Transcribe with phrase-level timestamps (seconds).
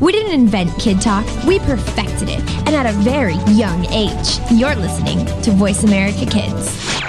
[0.00, 4.38] We didn't invent Kid Talk, we perfected it, and at a very young age.
[4.52, 7.02] You're listening to Voice America Kids.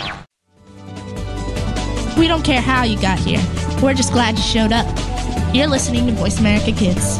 [2.17, 3.42] We don't care how you got here,
[3.83, 4.88] we're just glad you showed up.
[5.54, 7.20] You're listening to Voice America Kids.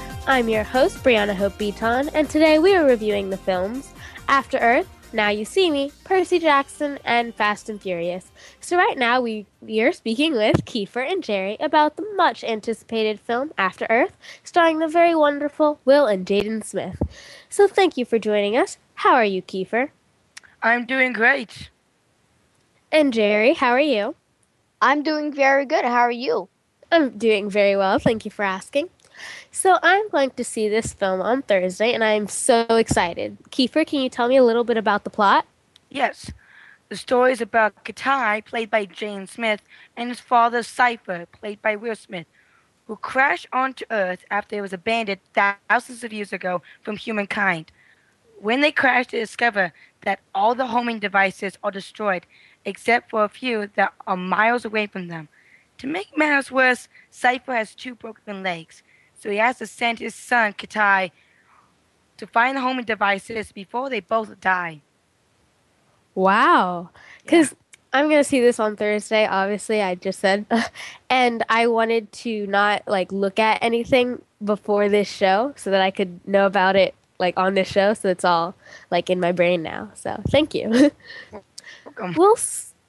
[0.27, 3.89] I'm your host, Brianna Hope Beaton, and today we are reviewing the films
[4.27, 8.31] After Earth, Now You See Me, Percy Jackson, and Fast and Furious.
[8.59, 13.19] So right now we, we are speaking with Keefer and Jerry about the much anticipated
[13.19, 17.01] film After Earth, starring the very wonderful Will and Jaden Smith.
[17.49, 18.77] So thank you for joining us.
[18.93, 19.89] How are you, Keefer?
[20.61, 21.71] I'm doing great.
[22.91, 24.13] And Jerry, how are you?
[24.81, 25.83] I'm doing very good.
[25.83, 26.47] How are you?
[26.91, 27.97] I'm doing very well.
[27.97, 28.89] Thank you for asking.
[29.51, 33.37] So I'm going to see this film on Thursday, and I'm so excited.
[33.51, 35.45] Keefer, can you tell me a little bit about the plot?
[35.89, 36.31] Yes.
[36.89, 39.61] The story is about Kitai, played by Jaden Smith,
[39.95, 42.27] and his father, Cypher, played by Will Smith,
[42.87, 47.71] who crashed onto Earth after it was abandoned thousands of years ago from humankind.
[48.39, 49.71] When they crash, they discover
[50.01, 52.25] that all the homing devices are destroyed,
[52.65, 55.29] except for a few that are miles away from them.
[55.77, 58.83] To make matters worse, Cypher has two broken legs.
[59.21, 61.11] So he has to send his son, Kitai,
[62.17, 64.81] to find the homing devices before they both die.
[66.15, 66.89] Wow.
[67.23, 67.57] Because yeah.
[67.93, 70.47] I'm going to see this on Thursday, obviously, I just said.
[71.09, 75.91] and I wanted to not like look at anything before this show so that I
[75.91, 77.93] could know about it like on this show.
[77.93, 78.55] So it's all
[78.89, 79.91] like in my brain now.
[79.93, 80.91] So thank you.
[82.15, 82.37] Will,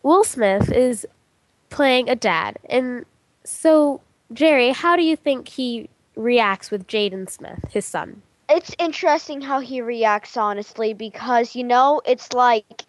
[0.02, 1.06] Will Smith is
[1.68, 2.58] playing a dad.
[2.70, 3.04] And
[3.44, 4.00] so,
[4.32, 8.22] Jerry, how do you think he reacts with Jaden Smith, his son?
[8.48, 12.84] It's interesting how he reacts honestly because you know, it's like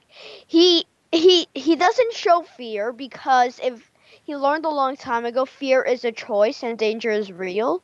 [0.48, 3.92] he he he doesn't show fear because if
[4.24, 7.82] he learned a long time ago fear is a choice and danger is real.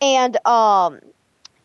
[0.00, 1.00] And um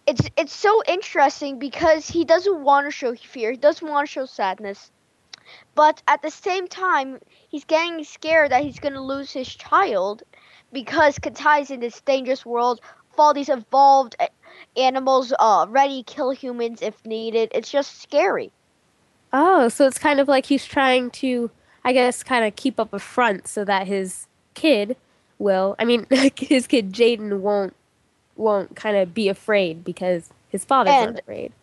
[0.05, 4.11] it's it's so interesting because he doesn't want to show fear, he doesn't want to
[4.11, 4.91] show sadness.
[5.75, 10.23] But at the same time, he's getting scared that he's going to lose his child
[10.73, 12.81] because Kitai's in this dangerous world
[13.19, 14.15] all these evolved
[14.75, 17.51] animals uh, ready to kill humans if needed.
[17.53, 18.51] It's just scary.
[19.31, 21.49] Oh, so it's kind of like he's trying to,
[21.83, 24.95] I guess, kind of keep up a front so that his kid
[25.39, 25.75] will.
[25.79, 26.05] I mean,
[26.37, 27.75] his kid Jaden won't
[28.35, 31.53] won't kind of be afraid because his father's and, not afraid.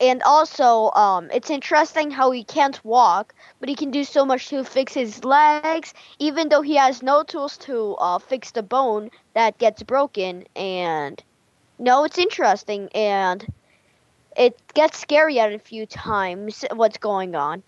[0.00, 4.48] And also, um, it's interesting how he can't walk, but he can do so much
[4.48, 9.10] to fix his legs, even though he has no tools to uh, fix the bone
[9.34, 10.44] that gets broken.
[10.56, 11.22] And
[11.78, 13.46] no, it's interesting, and
[14.36, 16.64] it gets scary at a few times.
[16.72, 17.62] What's going on?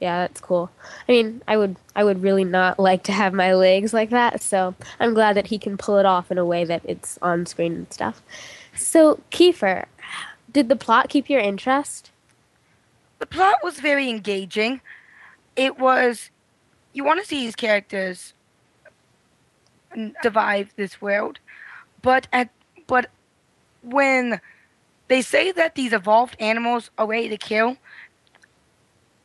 [0.00, 0.70] Yeah, that's cool.
[1.08, 4.42] I mean, I would I would really not like to have my legs like that,
[4.42, 7.46] so I'm glad that he can pull it off in a way that it's on
[7.46, 8.20] screen and stuff.
[8.76, 9.86] So, Keefer,
[10.54, 12.10] did the plot keep your interest?
[13.18, 14.80] The plot was very engaging.
[15.56, 16.30] It was
[16.94, 18.32] you want to see these characters
[20.22, 21.40] survive this world,
[22.00, 22.50] but at
[22.86, 23.10] but
[23.82, 24.40] when
[25.08, 27.76] they say that these evolved animals are ready to kill,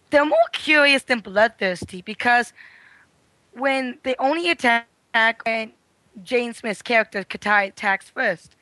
[0.10, 2.54] they're more curious than bloodthirsty because
[3.54, 4.88] when they only attack
[5.46, 5.74] when
[6.24, 8.56] Jaden Smith's character Kitai attacks first,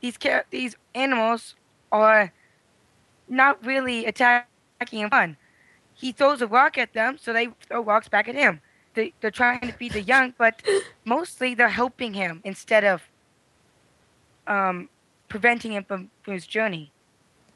[0.00, 1.56] these char- these animals
[1.94, 2.32] are
[3.28, 5.36] not really attacking him fun.
[5.94, 8.60] He throws a rock at them, so they throw rocks back at him.
[8.94, 10.62] They, they're trying to feed the young, but
[11.04, 13.02] mostly they're helping him instead of
[14.46, 14.88] um,
[15.28, 16.90] preventing him from, from his journey.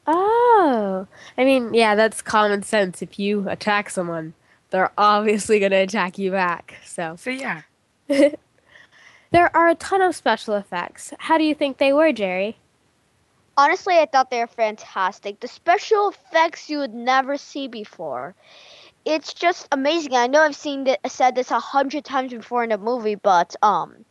[0.07, 1.07] Oh,
[1.37, 3.01] I mean, yeah, that's common sense.
[3.01, 4.33] If you attack someone,
[4.71, 6.75] they're obviously going to attack you back.
[6.83, 7.61] So, So yeah,
[8.07, 11.13] there are a ton of special effects.
[11.19, 12.57] How do you think they were, Jerry?
[13.61, 15.41] Honestly, I thought they were fantastic.
[15.41, 18.33] The special effects you would never see before.
[19.03, 20.15] It's just amazing.
[20.15, 24.05] I know I've seen said this a hundred times before in a movie, but um,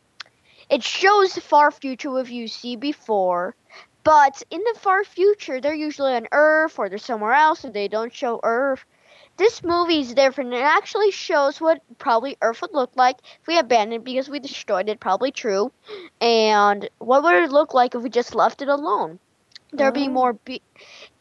[0.69, 3.55] it shows the far future with you see before.
[4.03, 7.87] But in the far future, they're usually on Earth or they're somewhere else, and they
[7.87, 8.85] don't show Earth.
[9.37, 10.53] This movie is different.
[10.53, 14.89] It actually shows what probably Earth would look like if we abandoned because we destroyed
[14.89, 14.99] it.
[14.99, 15.71] Probably true.
[16.21, 19.17] And what would it look like if we just left it alone?
[19.71, 20.09] There'd be Oh.
[20.09, 20.33] more.
[20.33, 20.61] Be-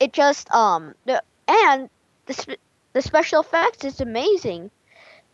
[0.00, 1.89] it just um the and
[2.27, 2.61] the sp-
[2.93, 4.71] the special effects is amazing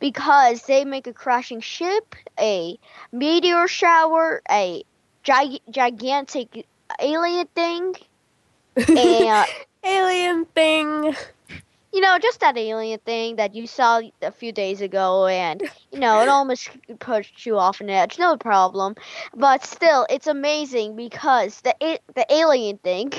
[0.00, 2.78] because they make a crashing ship, a
[3.12, 4.84] meteor shower, a
[5.22, 6.66] gig- gigantic
[7.00, 7.94] alien thing,
[8.96, 9.46] and
[9.84, 11.14] Alien thing.
[11.94, 15.62] You know, just that alien thing that you saw a few days ago, and
[15.92, 18.18] you know, it almost pushed you off an edge.
[18.18, 18.96] No problem,
[19.34, 23.12] but still, it's amazing because the a- the alien thing,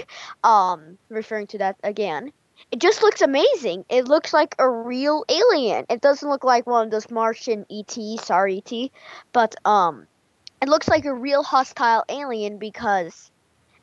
[0.44, 2.34] um, referring to that again,
[2.72, 3.86] it just looks amazing.
[3.88, 5.86] It looks like a real alien.
[5.90, 8.92] It doesn't look like one of those Martian ET, sorry ET,
[9.32, 10.06] but um,
[10.62, 13.32] it looks like a real hostile alien because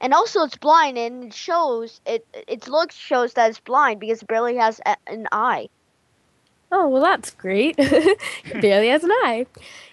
[0.03, 4.21] and also it's blind and it shows it its looks shows that it's blind because
[4.21, 5.69] it barely has a, an eye
[6.75, 7.77] Oh, well, that's great.
[8.61, 9.45] Barely has an eye.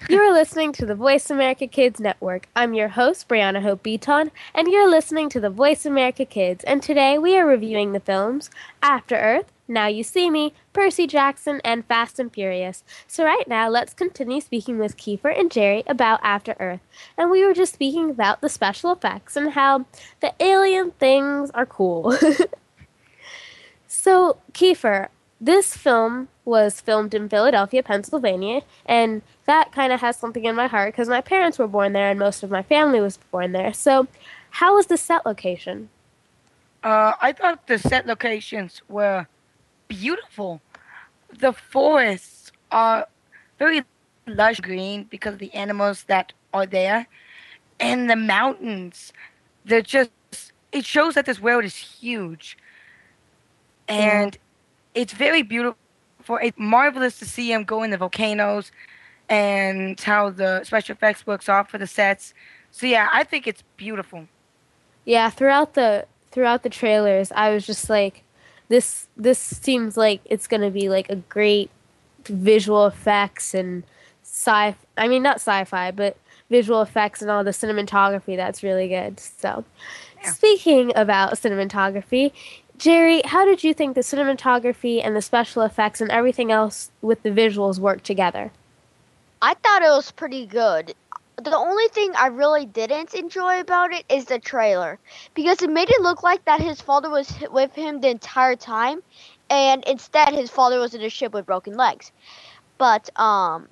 [0.08, 2.48] You're listening to the Voice America Kids Network.
[2.56, 6.64] I'm your host, Brianna Hope Beaton, and you're listening to the Voice America Kids.
[6.64, 8.50] And today we are reviewing the films
[8.82, 12.84] After Earth, Now You See Me, Percy Jackson, and Fast and Furious.
[13.08, 16.82] So, right now, let's continue speaking with Keefer and Jerry about After Earth.
[17.18, 19.86] And we were just speaking about the special effects and how
[20.20, 22.18] the alien things are cool.
[23.88, 30.46] so, Keefer, this film was filmed in Philadelphia, Pennsylvania, and that kind of has something
[30.46, 33.18] in my heart because my parents were born there and most of my family was
[33.32, 33.72] born there.
[33.72, 34.08] So,
[34.52, 35.90] how was the set location?
[36.84, 39.28] uh, I thought the set locations were
[39.90, 40.62] beautiful.
[41.38, 43.08] The forests are
[43.58, 43.84] very
[44.26, 47.08] lush green because of the animals that are there,
[47.80, 49.12] and the mountains.
[49.66, 50.12] They're just.
[50.72, 52.58] It shows that this world is huge,
[53.88, 54.38] and
[54.96, 55.78] it's very beautiful.
[56.22, 58.72] For it's marvelous to see him go in the volcanoes,
[59.28, 62.34] and how the special effects works off for the sets.
[62.72, 64.28] So yeah, I think it's beautiful.
[65.06, 68.24] Yeah, throughout the throughout the trailers, I was just like,
[68.70, 71.70] this this seems like it's gonna be like a great
[72.26, 73.84] visual effects and
[74.24, 74.76] sci.
[74.98, 76.18] I mean, not sci-fi, but
[76.50, 78.36] visual effects and all the cinematography.
[78.36, 79.20] That's really good.
[79.20, 79.66] So,
[80.24, 80.32] Yeah.
[80.32, 82.32] speaking about cinematography,
[82.78, 87.24] Jerry, how did you think the cinematography and the special effects and everything else with
[87.24, 88.52] the visuals work together?
[89.42, 90.94] i thought it was pretty good
[91.40, 95.00] the only thing i really didn't enjoy about it is the trailer
[95.34, 99.02] because it made it look like that his father was with him the entire time
[99.50, 102.12] and instead his father was in a ship with broken legs
[102.78, 103.68] but um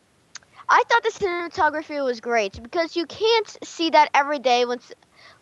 [0.69, 4.79] I thought the cinematography was great because you can't see that every day when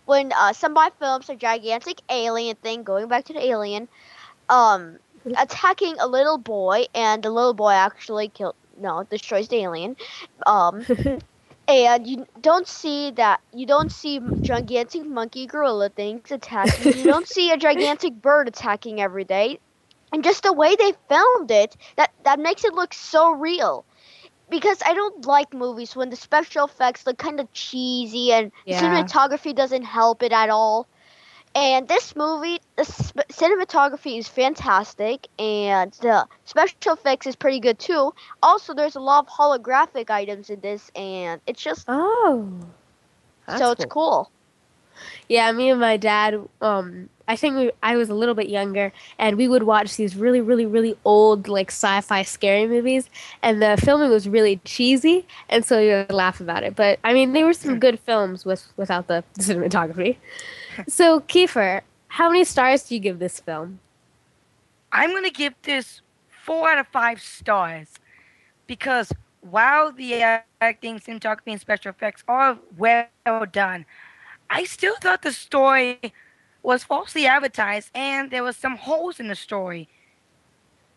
[0.06, 2.84] when uh, somebody films a gigantic alien thing.
[2.84, 3.88] Going back to the alien,
[4.50, 5.00] um,
[5.38, 9.96] attacking a little boy, and the little boy actually killed no destroys the alien.
[10.46, 10.86] Um,
[11.68, 16.96] and you don't see that you don't see gigantic monkey gorilla things attacking.
[16.96, 19.60] you don't see a gigantic bird attacking every day,
[20.12, 23.86] and just the way they filmed it that that makes it look so real
[24.50, 29.10] because I don't like movies when the special effects look kind of cheesy and Yeah.
[29.10, 30.88] cinematography doesn't help it at all.
[31.56, 38.14] And this movie, the cinematography is fantastic, and the special effects is pretty good too.
[38.44, 42.50] Also, there's a lot of holographic items in this, and it's just Oh,
[43.58, 44.30] so it's cool.
[45.30, 46.40] Yeah, me and my dad.
[46.62, 50.16] Um, I think we, I was a little bit younger, and we would watch these
[50.16, 53.10] really, really, really old like sci-fi scary movies,
[53.42, 56.76] and the filming was really cheesy, and so you would laugh about it.
[56.76, 57.80] But I mean, there were some hmm.
[57.80, 60.18] good films with without the cinematography.
[60.88, 63.80] So, Keefer, how many stars do you give this film?
[64.92, 66.02] I'm gonna give this
[66.44, 67.88] four out of five stars
[68.68, 73.08] because while the acting, cinematography, and special effects are well
[73.52, 73.86] done,
[74.50, 76.14] I still thought the story
[76.66, 79.88] was falsely advertised and there was some holes in the story.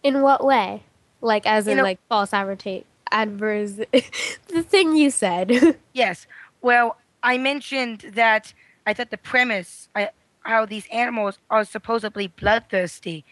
[0.03, 0.83] In what way?
[1.21, 3.73] Like, as You in know- like false advertise adverse
[4.49, 5.77] the thing you said.
[5.95, 6.27] Yes,
[6.61, 8.53] well, I mentioned that
[8.87, 10.11] I thought the premise, I,
[10.43, 13.25] how these animals are supposedly bloodthirsty,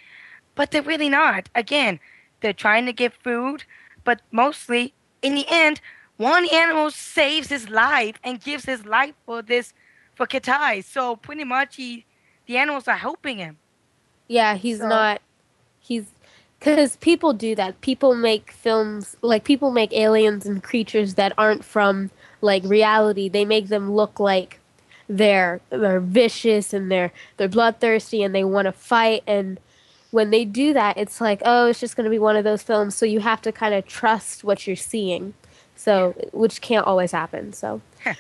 [0.55, 1.49] but they're really not.
[1.55, 2.01] Again,
[2.41, 3.65] they're trying to get food,
[4.03, 5.81] but mostly in the end,
[6.17, 9.75] one animal saves his life and gives his life for this
[10.15, 10.83] for Kitai.
[10.83, 12.07] So pretty much he
[12.47, 13.59] the animals are helping him.
[14.29, 15.21] Yeah, he's So- not.
[15.81, 16.05] He's
[16.59, 17.81] because people do that.
[17.81, 22.11] People make films like people make aliens and creatures that aren't from
[22.41, 23.29] like reality.
[23.29, 24.59] They make them look like
[25.09, 29.23] they're they're vicious and they're they're bloodthirsty and they want to fight.
[29.27, 29.61] And
[30.11, 32.63] when they do that, it's like oh, it's just going to be one of those
[32.63, 32.97] films.
[32.97, 35.35] So you have to kind of trust what you're seeing.
[35.77, 37.53] So which can't always happen.
[37.53, 37.81] So.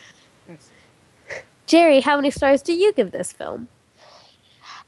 [1.66, 3.66] Jerry, how many stars do you give this film?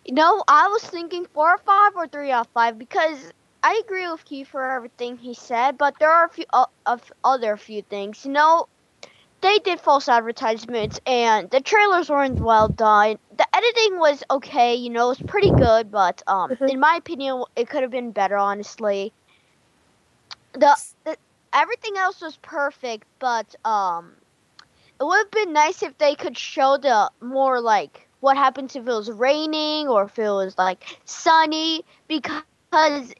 [0.09, 3.81] You know, I was thinking four or five or three out of five because I
[3.85, 7.57] agree with Keith for everything he said, but there are a few uh, of other
[7.57, 8.25] few things.
[8.27, 8.69] You know,
[9.41, 13.19] they did false advertisements and the trailers weren't well done.
[13.37, 16.69] The editing was okay, you know, it was pretty good, but um, Mhm.
[16.69, 18.37] in my opinion, it could have been better.
[18.37, 19.15] Honestly,
[20.55, 21.17] the, the
[21.53, 24.17] everything else was perfect, but um,
[25.01, 28.83] it would have been nice if they could show the more like what happens if
[28.83, 32.43] it was raining or if it was like sunny because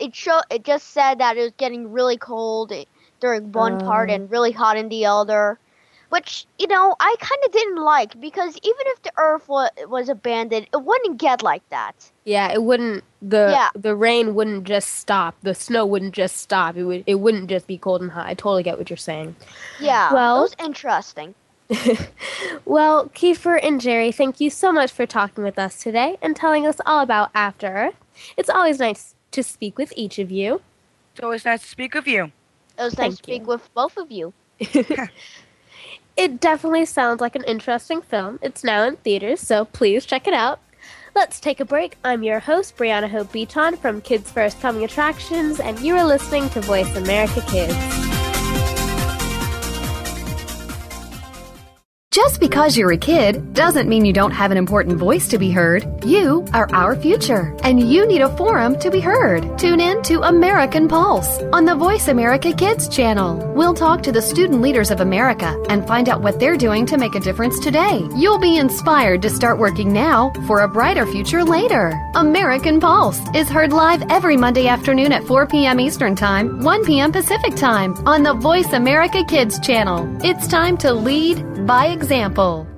[0.01, 2.73] it show it just said that it was getting really cold
[3.21, 4.15] during one part Oh.
[4.15, 5.59] and really hot in the other
[6.11, 10.09] which you know i kind of didn't like because even if the earth wa- was
[10.09, 13.69] abandoned it wouldn't get like that Yeah, it wouldn't the Yeah.
[13.75, 15.35] the rain wouldn't just stop.
[15.43, 16.77] The snow wouldn't just stop.
[16.77, 18.27] It would it wouldn't just be cold and hot.
[18.27, 19.35] I totally get what you're saying.
[19.81, 21.35] yeah Well- it was interesting
[22.65, 26.67] well, Keefer and Jerry, thank you so much for talking with us today and telling
[26.67, 27.95] us all about After Earth.
[28.37, 30.63] It's always nice to speak with each of you.
[31.13, 32.33] It's always nice to speak with you.
[32.79, 33.49] it was Thank nice to speak you.
[33.49, 34.33] with both of you
[36.19, 38.41] It definitely sounds like an interesting film.
[38.43, 40.59] It's now in theaters, so please check it out.
[41.15, 41.97] Let's take a break.
[42.03, 46.49] I'm your host, Brianna Hope Beaton from Kids First Coming Attractions, and you are listening
[46.51, 48.18] to Voice America Kids.
[52.19, 55.53] Just because you're a kid doesn't mean you don't have an important voice to be
[55.53, 55.87] heard.
[56.05, 59.57] You are our future, and you need a forum to be heard.
[59.57, 63.37] Tune in to American Pulse on the Voice America Kids channel.
[63.55, 66.99] We'll talk to the student leaders of America and find out what they're doing to
[66.99, 68.05] make a difference today.
[68.17, 71.93] You'll be inspired to start working now for a brighter future later.
[72.17, 75.79] American Pulse is heard live every Monday afternoon at 4 p.m.
[75.79, 77.13] Eastern Time, 1 p.m.
[77.13, 80.05] Pacific Time on the Voice America Kids channel.
[80.25, 82.78] It's time to lead by example example.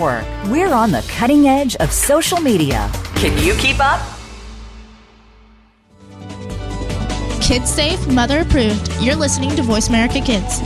[0.01, 2.89] We're on the cutting edge of social media.
[3.13, 4.01] Can you keep up?
[7.39, 8.91] Kids safe, mother approved.
[8.99, 10.59] You're listening to Voice America Kids.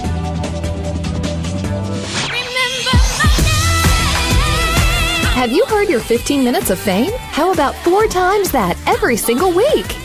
[5.34, 7.12] Have you heard your 15 minutes of fame?
[7.18, 10.05] How about four times that every single week?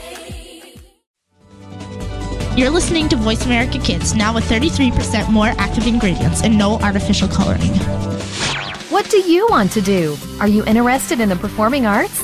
[2.61, 7.27] You're listening to Voice America Kids, now with 33% more active ingredients and no artificial
[7.27, 7.73] coloring.
[8.91, 10.15] What do you want to do?
[10.39, 12.23] Are you interested in the performing arts?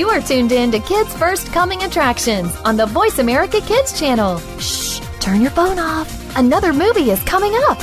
[0.00, 4.38] You are tuned in to Kids First Coming Attractions on the Voice America Kids channel.
[4.58, 6.08] Shh, turn your phone off.
[6.38, 7.78] Another movie is coming up.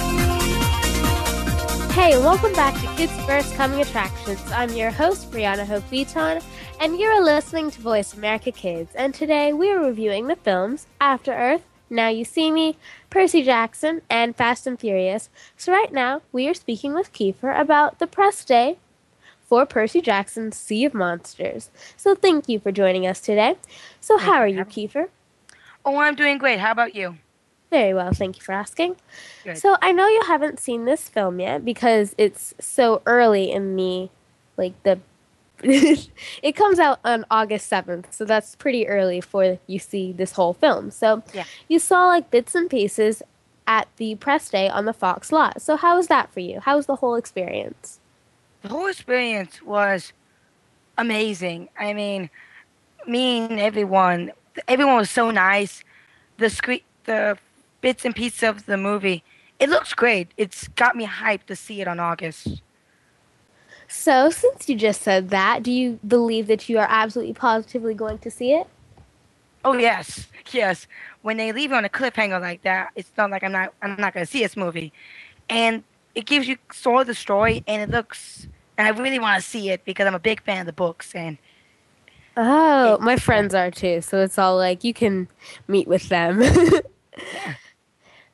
[1.92, 4.42] Hey, welcome back to Kids First Coming Attractions.
[4.52, 6.42] I'm your host, Brianna Hope Beaton,
[6.80, 8.96] and you're listening to Voice America Kids.
[8.96, 12.78] And today we are reviewing the films After Earth, Now You See Me,
[13.12, 15.30] Percy Jackson, and Fast and Furious.
[15.56, 18.80] So, right now, we are speaking with Keefer about the press day
[19.48, 21.70] for Percy Jackson's Sea of Monsters.
[21.96, 23.56] So, thank you for joining us today.
[24.00, 25.10] So, how are you, Keefer?
[25.86, 26.60] Oh, I'm doing great.
[26.60, 27.18] How about you?
[27.72, 28.96] Very well, thank you for asking.
[29.44, 29.58] Good.
[29.58, 34.10] So, I know you haven't seen this film yet because it's so early in the
[34.58, 35.00] like the
[35.64, 40.54] it comes out on August 7th, so that's pretty early for you see this whole
[40.54, 40.92] film.
[40.92, 41.46] So Yeah.
[41.68, 43.24] you saw like bits and pieces
[43.66, 45.62] at the press day on the Fox lot.
[45.62, 46.60] So how was that for you?
[46.60, 48.00] How was the whole experience?
[48.62, 50.14] The whole experience was
[50.98, 51.70] amazing.
[51.80, 52.30] I mean,
[53.08, 54.32] me and everyone,
[54.68, 55.84] everyone was so nice.
[56.38, 57.38] The screen, the
[57.82, 59.24] bits and pieces of the movie,
[59.60, 60.30] it looks great.
[60.38, 62.62] It's got me hyped to see it on August.
[63.88, 68.20] So since you just said that, do you believe that you are absolutely positively going
[68.20, 68.68] to see it?
[69.64, 70.88] Oh yes, yes.
[71.22, 73.96] When they leave it on a cliffhanger like that, it's not like I'm not I'm
[73.98, 74.94] not gonna see this movie,
[75.50, 75.84] and
[76.18, 78.48] it gives you sort of the story, and it looks.
[78.78, 81.14] And I really want to see it because I'm a big fan of the books,
[81.16, 81.38] and
[82.36, 84.02] Oh, my friends are too.
[84.02, 85.28] So it's all like you can
[85.68, 86.44] meet with them.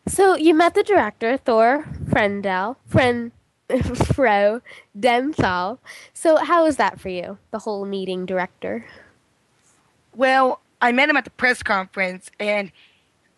[0.05, 3.31] So you met the director, Thor Frendel, Fren,
[4.13, 4.61] Fro
[4.99, 5.77] Denthal.
[6.13, 7.37] So how was that for you?
[7.51, 8.85] The whole meeting director.
[10.13, 12.73] Well, I met him at the press conference, and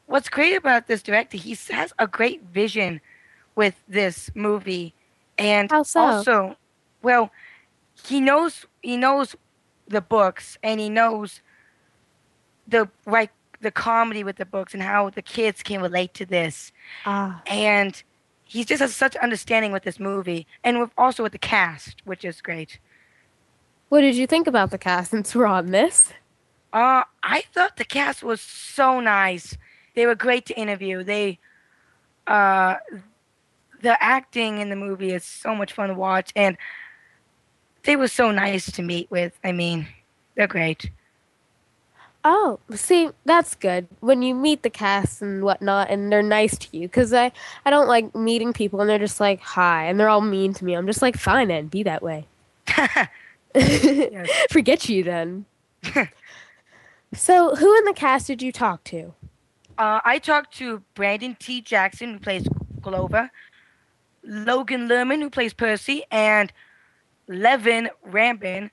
[0.07, 2.99] what's great about this director, he has a great vision
[3.55, 4.93] with this movie,
[5.37, 5.99] and so?
[5.99, 6.57] also,
[7.01, 7.31] well,
[8.07, 9.35] he knows he knows
[9.87, 11.41] the books, and he knows
[12.67, 13.31] the like
[13.61, 16.71] the comedy with the books and how the kids can relate to this,
[17.05, 17.41] Ah.
[17.47, 18.03] and
[18.43, 22.23] he just has such understanding with this movie, and with also with the cast, which
[22.25, 22.79] is great.
[23.89, 26.11] What did you think about the cast since we're on this?
[26.73, 29.57] Uh, I thought the cast was so nice.
[29.95, 31.03] They were great to interview.
[31.03, 31.39] They,
[32.27, 32.75] uh,
[33.81, 36.57] the acting in the movie is so much fun to watch, and
[37.83, 39.37] they were so nice to meet with.
[39.43, 39.87] I mean,
[40.35, 40.89] they're great.
[42.27, 43.87] Oh, see, that's good.
[43.99, 47.31] When you meet the cast and whatnot, and they're nice to you, because I,
[47.65, 50.65] I don't like meeting people and they're just like hi, and they're all mean to
[50.65, 50.73] me.
[50.73, 52.25] I'm just like, fine then, be that way.
[54.49, 55.45] Forget you then.
[57.13, 59.13] so, who in the cast did you talk to?
[59.77, 61.61] Uh, I talked to Brandon T.
[61.61, 62.47] Jackson, who plays
[62.81, 63.29] Glover,
[64.25, 66.51] Logan Lerman, who plays Percy, and
[67.27, 68.69] Leven Rambin,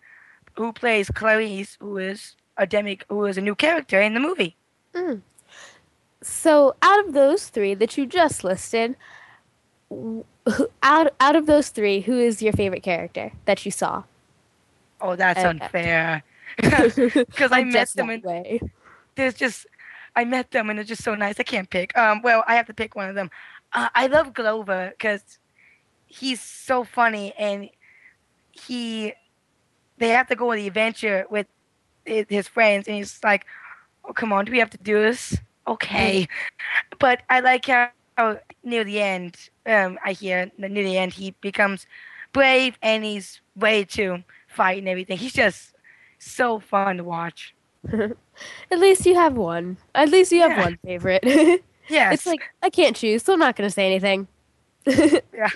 [0.57, 4.57] who plays Clarisse, who is a demi, who is a new character in the movie.
[6.23, 8.97] So, out of those three that you just listed,
[9.89, 10.25] who-
[10.83, 14.05] out out of those three, who is your favorite character that you saw?
[15.01, 16.23] Oh, that's unfair.
[16.59, 18.61] Because I met them and way.
[19.15, 19.67] there's just
[20.15, 21.41] I met them and they're just so nice.
[21.41, 21.97] I can't pick.
[21.97, 23.31] Um, well, I have to pick one of them.
[23.73, 25.39] Uh, I love Glover because
[26.13, 27.71] he's so funny and
[28.53, 29.15] he
[29.99, 31.47] they have to go on the adventure with
[32.05, 33.47] his, friends and he's like,
[34.05, 36.29] "Oh, come on, do we have to do this?" Okay,
[36.99, 41.33] but I like how, how near the end, um, I hear near the end he
[41.41, 41.87] becomes
[42.33, 45.19] brave and he's ready to fight and everything.
[45.19, 45.75] He's just
[46.19, 47.55] so fun to watch.
[47.93, 49.79] At least you have one.
[49.95, 50.61] At least you have Yeah.
[50.61, 51.25] one favorite.
[51.89, 52.15] Yes.
[52.15, 54.29] It's like I can't choose, so I'm not gonna say anything.
[55.35, 55.49] Yeah.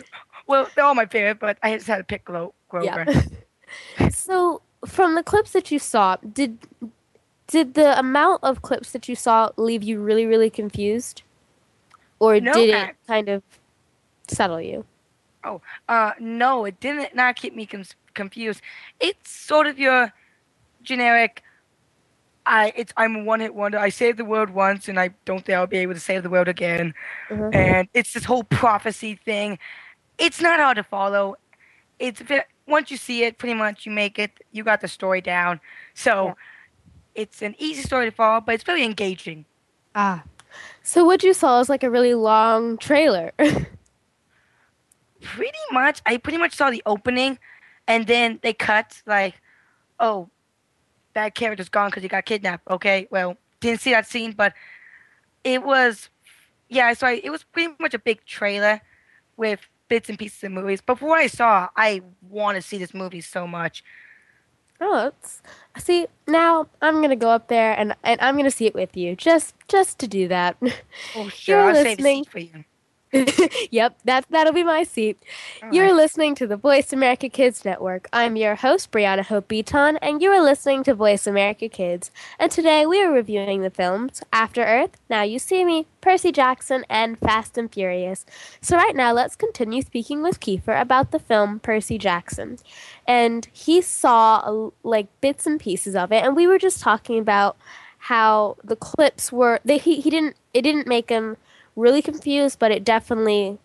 [0.47, 3.07] Well, they're all my favorite, but I just had to pick Glo- Grover.
[3.07, 4.09] Yeah.
[4.11, 6.59] so, from the clips that you saw, did
[7.49, 11.23] did the amount of clips that you saw leave you really, really confused,
[12.19, 13.43] or No, did it kind of
[14.29, 14.85] settle you?
[15.45, 18.61] Oh, uh, no, it didn't not keep me com- confused.
[19.01, 20.13] It's sort of your
[20.83, 21.43] generic.
[22.47, 23.79] I it's I'm a one hit wonder.
[23.79, 26.31] I say the world once, and I don't think I'll be able to save the
[26.31, 26.95] world again.
[27.31, 27.55] Mhm.
[27.55, 29.59] And it's this whole prophecy thing.
[30.19, 31.37] It's not hard to follow.
[31.99, 32.23] It's
[32.67, 34.31] once you see it, pretty much you make it.
[34.53, 35.61] You got the story down.
[35.95, 36.35] So Yeah.
[37.15, 39.45] it's an easy story to follow, but it's very engaging.
[39.95, 40.25] Ah.
[40.83, 43.33] So what you saw is like a really long trailer.
[45.23, 47.39] pretty much i pretty much saw the opening
[47.89, 49.35] and then they cut like
[49.99, 50.29] oh
[51.15, 54.53] that character's gone because he got kidnapped okay well didn't see that scene but
[55.43, 56.11] it was
[56.69, 58.81] yeah so I, it was pretty much a big trailer
[59.37, 60.81] with bits and pieces of movies.
[60.85, 63.85] But for what i saw i want to see this movie so much.
[64.79, 65.41] Oh, it's,
[65.79, 69.17] see now I'm gonna go up there and and I'm gonna see it with you.
[69.17, 70.57] Just just to do that.
[71.15, 72.65] oh sure i'll save a seat for you
[73.71, 75.19] yep, that that'll be my seat.
[75.71, 78.09] You're listening to the Voice America Kids Network.
[78.13, 82.11] I'm your host, Brianna Hope Beaton, and you are listening to Voice America Kids.
[82.39, 86.85] And today we are reviewing the films After Earth, Now You See Me, Percy Jackson,
[86.91, 88.27] and Fast and Furious.
[88.61, 92.59] So right now, let's continue speaking with Keefer about the film Percy Jackson.
[93.07, 97.57] And he saw like bits and pieces of it, and we were just talking about
[97.99, 99.61] how the clips were.
[99.65, 101.37] They, he he didn't it didn't make him
[101.77, 103.59] really confused, but it definitely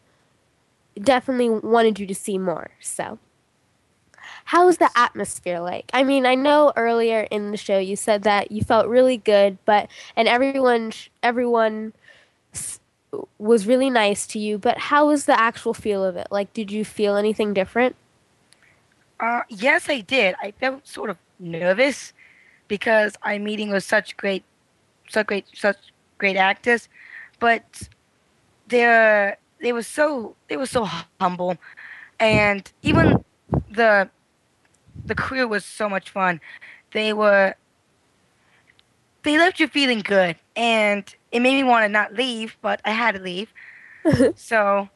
[1.01, 2.71] definitely wanted you to see more.
[2.81, 3.17] So,
[4.45, 5.89] how's the atmosphere like?
[5.93, 9.57] I mean, I know earlier in the show you said that you felt really good,
[9.65, 10.91] but and everyone
[11.23, 11.93] everyone
[13.37, 16.27] was really nice to you, but how was the actual feel of it?
[16.31, 17.95] Like did you feel anything different?
[19.19, 20.35] Uh, yes, I did.
[20.41, 22.13] I felt sort of nervous
[22.67, 24.43] because I'm meeting with such great,
[25.09, 25.77] such great, such
[26.17, 26.89] great actors,
[27.39, 27.89] but
[28.71, 30.87] they're they were so they were so
[31.19, 31.57] humble,
[32.19, 33.23] and even
[33.69, 34.09] the
[35.05, 36.41] the crew was so much fun.
[36.91, 37.53] They were
[39.23, 42.91] they left you feeling good, and it made me want to not leave, but I
[42.91, 43.53] had to leave.
[44.35, 44.89] so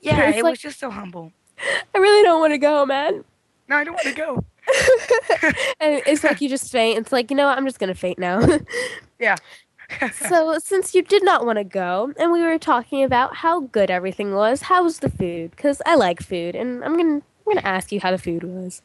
[0.00, 1.32] yeah, it like, was just so humble.
[1.94, 3.24] I really don't want to go, man.
[3.68, 4.44] No, I don't want to go.
[5.80, 6.98] and it's like you just faint.
[6.98, 7.58] It's like you know what?
[7.58, 8.46] I'm just gonna faint now.
[9.18, 9.36] yeah
[10.12, 13.90] so, since you did not want to go, and we were talking about how good
[13.90, 15.52] everything was, how was the food?
[15.52, 17.14] Because I like food, and I'm gonna
[17.46, 18.82] I'm gonna ask you how the food was.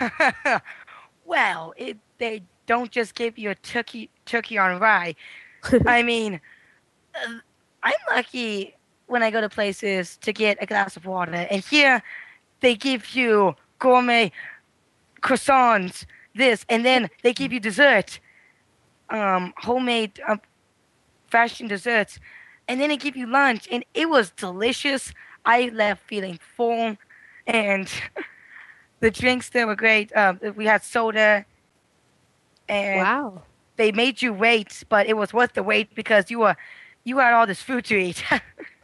[1.24, 5.14] well, it, they don't just give you a turkey turkey on rye.
[5.86, 6.40] I mean,
[7.14, 7.38] uh,
[7.82, 8.74] I'm lucky
[9.06, 12.02] when I go to places to get a glass of water, and here
[12.60, 14.32] they give you gourmet
[15.20, 18.18] croissants, this, and then they give you dessert
[19.10, 20.36] um, homemade uh,
[21.28, 22.18] fashion desserts,
[22.68, 25.12] and then they give you lunch, and it was delicious.
[25.44, 26.96] I left feeling full,
[27.46, 27.90] and
[29.00, 30.14] the drinks there were great.
[30.16, 31.44] Um, we had soda,
[32.68, 33.42] and wow,
[33.76, 36.56] they made you wait, but it was worth the wait because you were
[37.04, 38.22] you had all this food to eat.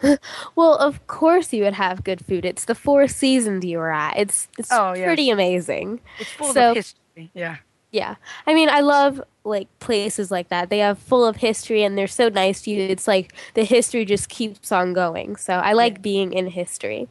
[0.56, 2.44] well, of course you would have good food.
[2.44, 4.16] It's the Four Seasons you were at.
[4.16, 5.34] It's it's oh, pretty yes.
[5.34, 6.00] amazing.
[6.18, 7.30] It's full so, of history.
[7.34, 7.56] Yeah.
[7.96, 8.16] Yeah.
[8.46, 10.68] I mean, I love like places like that.
[10.68, 12.82] They have full of history and they're so nice to you.
[12.82, 15.36] It's like the history just keeps on going.
[15.36, 16.00] So I like yeah.
[16.00, 17.08] being in history.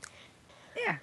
[0.78, 0.98] Yeah.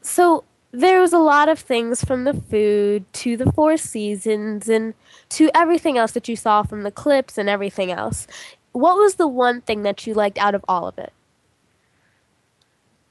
[0.00, 4.94] So there was a lot of things from the food to the four seasons and
[5.28, 8.26] to everything else that you saw from the clips and everything else.
[8.72, 11.12] What was the one thing that you liked out of all of it?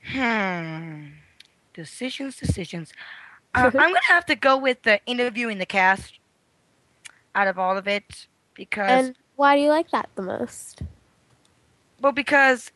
[0.01, 1.10] Hmm.
[1.75, 2.91] Decisions, decisions.
[3.58, 6.20] Uh, I'm gonna have to go with the interviewing the cast
[7.34, 9.08] out of all of it because.
[9.08, 10.82] And why do you like that the most?
[12.00, 12.72] Well, because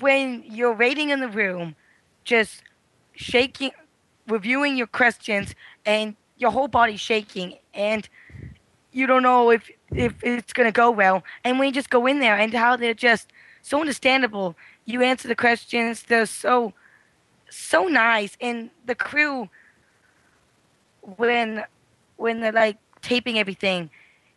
[0.00, 1.76] when you're waiting in the room,
[2.24, 2.62] just
[3.14, 3.70] shaking,
[4.26, 8.08] reviewing your questions, and your whole body's shaking, and
[8.92, 12.20] you don't know if if it's gonna go well, and when you just go in
[12.20, 14.56] there and how they're just so understandable,
[14.86, 16.72] you answer the questions, they're so
[17.50, 19.48] so nice, and the crew
[21.16, 21.64] when
[22.16, 23.90] when they're like taping everything,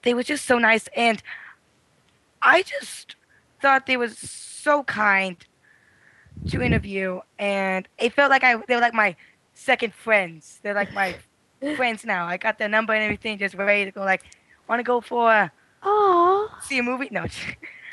[0.03, 1.21] they were just so nice, and
[2.41, 3.15] I just
[3.61, 5.37] thought they was so kind
[6.49, 9.15] to interview, and it felt like I they were like my
[9.53, 10.59] second friends.
[10.61, 11.15] They're like my
[11.75, 12.25] friends now.
[12.25, 14.01] I got their number and everything, just ready to go.
[14.01, 14.23] Like,
[14.67, 15.51] want to go for
[15.83, 16.49] Aww.
[16.61, 17.09] see a movie?
[17.11, 17.25] No.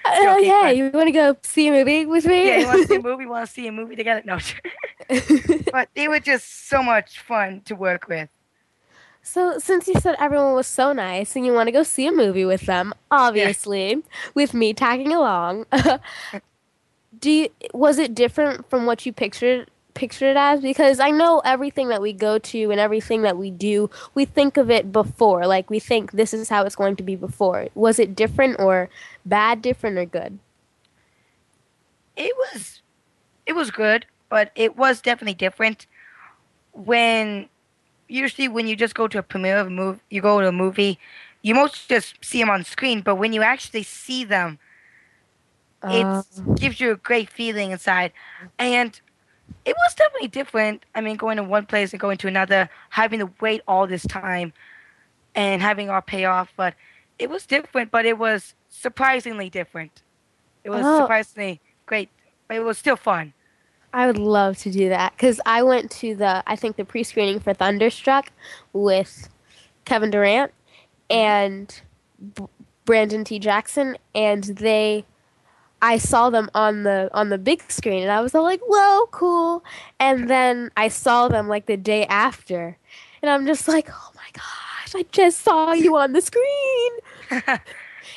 [0.07, 2.47] Oh okay, yeah, you want to go see a movie with me?
[2.47, 3.27] Yeah, you want to see a movie?
[3.27, 4.23] Want to see a movie together?
[4.25, 4.39] No.
[5.73, 8.29] but they were just so much fun to work with.
[9.23, 12.13] So, since you said everyone was so nice and you want to go see a
[12.13, 13.97] movie with them, obviously, yeah.
[14.35, 15.65] with me tagging along,
[17.19, 20.61] do you, was it different from what you pictured pictured it as?
[20.61, 24.57] Because I know everything that we go to and everything that we do, we think
[24.57, 25.47] of it before.
[25.47, 27.69] Like we think this is how it's going to be before.
[27.75, 28.91] Was it different or
[29.25, 30.39] bad, different or good?
[32.17, 32.83] It was,
[33.47, 35.87] it was good, but it was definitely different
[36.73, 37.49] when
[38.09, 40.53] usually when you just go to a premiere of a movie, you go to a
[40.53, 40.99] movie,
[41.43, 43.01] you most just see them on screen.
[43.01, 44.59] But when you actually see them,
[45.85, 46.23] it uh.
[46.55, 48.13] gives you a great feeling inside,
[48.59, 49.01] and
[49.65, 50.85] it was definitely different.
[50.95, 54.07] I mean, going to one place and going to another, having to wait all this
[54.07, 54.53] time,
[55.35, 56.53] and having our payoff.
[56.57, 56.75] But
[57.19, 60.03] it was different, but it was surprisingly different.
[60.65, 61.01] It was oh.
[61.01, 62.09] surprisingly great,
[62.49, 63.33] but it was still fun.
[63.93, 67.39] I would love to do that because I went to the I think the pre-screening
[67.39, 68.33] for Thunderstruck
[68.73, 69.29] with
[69.85, 70.51] Kevin Durant
[71.09, 71.17] mm-hmm.
[71.17, 71.81] and
[72.35, 72.47] B-
[72.85, 73.39] Brandon T.
[73.39, 75.05] Jackson, and they
[75.83, 79.07] I saw them on the on the big screen and I was all like, "Whoa,
[79.11, 79.65] cool!"
[80.01, 82.79] And then I saw them like the day after,
[83.23, 86.93] and I'm just like, "Oh my gosh, I just saw you on the screen."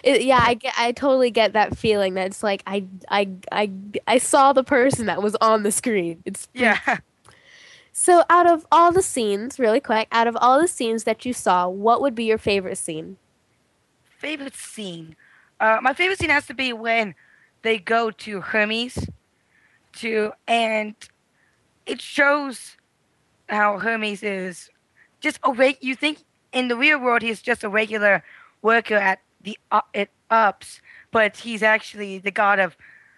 [0.03, 2.13] it, yeah, I get, I totally get that feeling.
[2.15, 3.71] That it's like I I I
[4.07, 6.21] I saw the person that was on the screen.
[6.25, 6.99] It's Yeah.
[7.91, 11.33] so out of all the scenes, really quick, out of all the scenes that you
[11.33, 13.17] saw, what would be your favorite scene?
[14.17, 15.15] favorite scene.
[15.59, 17.15] Uh, my favorite scene has to be when
[17.61, 19.07] they go to Hermes,
[19.93, 20.95] to and
[21.85, 22.77] it shows
[23.49, 24.69] how Hermes is
[25.19, 26.19] just a reg- You think
[26.51, 28.23] in the real world he's just a regular
[28.61, 32.75] worker at the uh, it ups, but he's actually the god of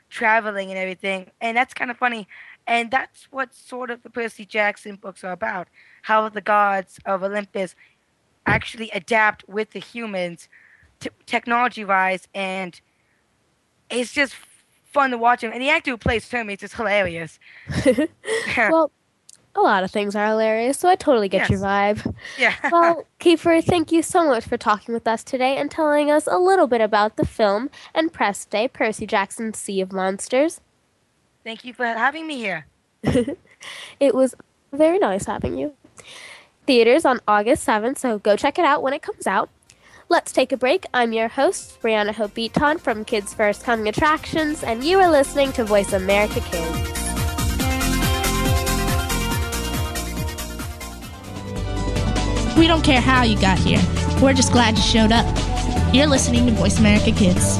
[0.09, 2.27] traveling and everything, and that's kind of funny.
[2.67, 5.67] And that's what sort of the Percy Jackson books are about:
[6.03, 7.75] how the gods of Olympus
[8.45, 10.47] actually adapt with the humans
[10.99, 12.79] t- technology wise, and
[13.89, 14.35] it's just
[14.85, 15.51] fun to watch him.
[15.51, 17.39] And the actor who plays Hermes is hilarious.
[18.57, 18.91] well,
[19.55, 22.15] a lot of things are hilarious, so I totally get your vibe.
[22.37, 22.55] yeah.
[22.71, 26.37] well, Keefer, thank you so much for talking with us today and telling us a
[26.37, 30.61] little bit about the film and press day, Percy Jackson's Sea of Monsters.
[31.43, 32.67] Thank you for having me here.
[33.03, 34.35] it was
[34.71, 35.73] very nice having you.
[36.67, 39.49] Theaters on August 7th, so go check it out when it comes out.
[40.11, 40.87] Let's take a break.
[40.91, 45.51] I'm your host, Brianna Hope Beaton from Kids First Coming Attractions, and you are listening
[45.51, 46.77] to Voice America Kids.
[52.57, 53.79] We don't care how you got here.
[54.19, 55.27] We're just glad you showed up.
[55.93, 57.59] You're listening to Voice America Kids.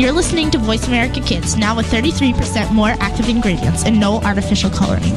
[0.00, 4.70] You're listening to Voice America Kids, now with 33% more active ingredients and no artificial
[4.70, 5.14] coloring.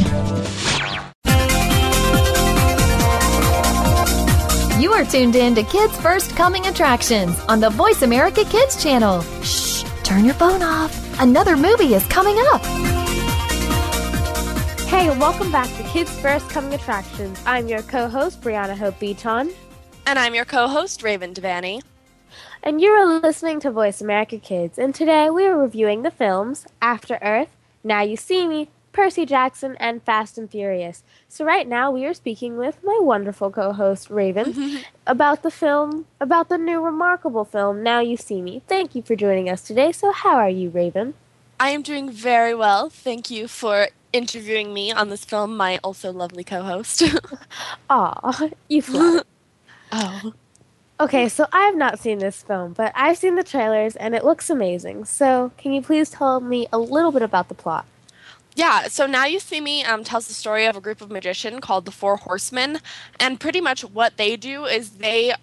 [4.81, 9.21] You are tuned in to Kids First Coming Attractions on the Voice America Kids channel.
[9.41, 11.21] Shh, turn your phone off.
[11.21, 12.61] Another movie is coming up.
[14.89, 17.41] Hey, welcome back to Kids First Coming Attractions.
[17.45, 19.53] I'm your co-host, Brianna Hope Beaton.
[20.05, 21.81] And I'm your co-host, Raven Devanney.
[22.65, 27.19] And you're listening to Voice America Kids, and today we are reviewing the films After
[27.21, 27.49] Earth,
[27.83, 31.03] Now You See Me, Percy Jackson, and Fast and Furious.
[31.27, 36.47] So right now we are speaking with my wonderful co-host Raven about the film, about
[36.47, 38.61] the new remarkable film Now You See Me.
[38.65, 39.91] Thank you for joining us today.
[39.91, 41.15] So how are you, Raven?
[41.59, 42.89] I am doing very well.
[42.89, 47.03] Thank you for interviewing me on this film, my also lovely co-host.
[47.89, 49.19] Aw, you fly.
[49.91, 50.33] oh.
[51.03, 54.23] Okay, so I have not seen this film, but I've seen the trailers and it
[54.23, 55.03] looks amazing.
[55.03, 57.85] So, can you please tell me a little bit about the plot?
[58.55, 61.59] Yeah, so now you see me um, tells the story of a group of magicians
[61.59, 62.79] called the Four Horsemen,
[63.19, 65.33] and pretty much what they do is they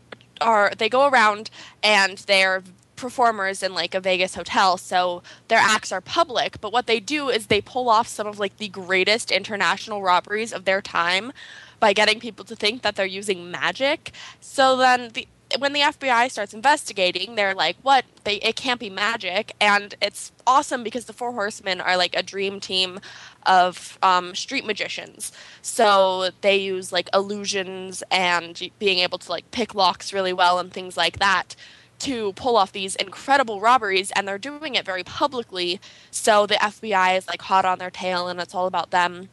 [0.40, 1.50] are they go around
[1.82, 2.62] and they're
[2.96, 6.58] performers in like a Vegas hotel, so their acts are public.
[6.62, 10.54] But what they do is they pull off some of like the greatest international robberies
[10.54, 11.34] of their time
[11.80, 14.12] by getting people to think that they're using magic.
[14.40, 18.04] So then the when the FBI starts investigating, they're like, "What?
[18.24, 22.22] They it can't be magic." And it's awesome because the Four Horsemen are like a
[22.22, 23.00] dream team
[23.44, 25.32] of um, street magicians.
[25.62, 30.72] So they use like illusions and being able to like pick locks really well and
[30.72, 31.56] things like that
[32.00, 35.78] to pull off these incredible robberies and they're doing it very publicly
[36.10, 39.28] so the FBI is like hot on their tail and it's all about them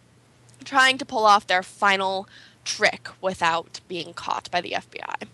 [0.66, 2.28] trying to pull off their final
[2.66, 5.28] trick without being caught by the FBI.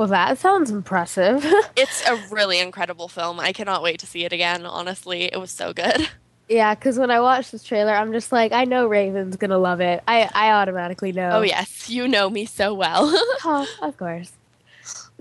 [0.00, 1.44] Well, that sounds impressive.
[1.76, 3.38] it's a really incredible film.
[3.38, 5.24] I cannot wait to see it again, honestly.
[5.24, 6.08] It was so good.
[6.48, 9.80] Yeah, because when I watched this trailer, I'm just like, I know Raven's gonna love
[9.80, 10.02] it.
[10.08, 11.30] I, I automatically know.
[11.34, 11.88] Oh, yes.
[11.88, 13.02] You know me so well.
[13.44, 14.32] oh, of course.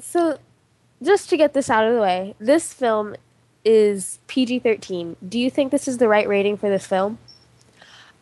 [0.02, 0.40] So
[1.04, 3.16] just to get this out of the way, this film
[3.64, 5.18] is PG 13.
[5.28, 7.20] Do you think this is the right rating for this film?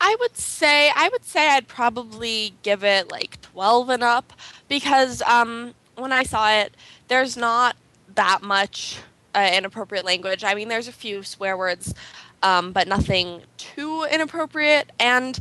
[0.01, 4.33] I would say I would say I'd probably give it like 12 and up
[4.67, 6.75] because um, when I saw it,
[7.07, 7.75] there's not
[8.15, 8.99] that much
[9.35, 10.43] uh, inappropriate language.
[10.43, 11.93] I mean, there's a few swear words,
[12.43, 14.91] um, but nothing too inappropriate.
[14.99, 15.39] And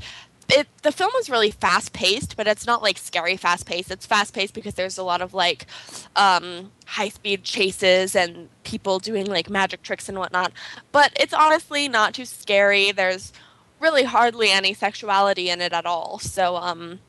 [0.49, 3.91] it the film is really fast paced, but it's not like scary fast paced.
[3.91, 5.67] It's fast paced because there's a lot of like
[6.15, 10.53] um, high speed chases and people doing like magic tricks and whatnot.
[10.93, 12.93] But it's honestly not too scary.
[12.93, 13.33] There's
[13.81, 16.19] really hardly any sexuality in it at all.
[16.19, 17.01] So um,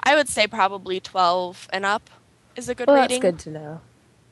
[0.00, 2.10] I would say probably twelve and up
[2.56, 3.20] is a good well, rating.
[3.20, 3.80] That's good to know,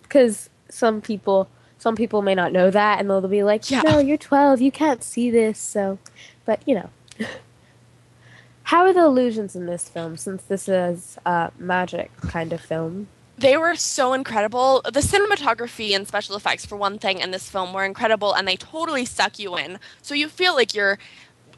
[0.02, 3.82] because some people some people may not know that, and they'll be like, yeah.
[3.82, 4.60] "No, you're twelve.
[4.60, 5.98] You can't see this." So,
[6.44, 6.90] but you know.
[8.64, 13.08] How are the illusions in this film, since this is a magic kind of film?
[13.36, 14.80] They were so incredible.
[14.84, 18.54] The cinematography and special effects, for one thing, in this film were incredible, and they
[18.54, 19.80] totally suck you in.
[20.02, 21.00] So you feel like you're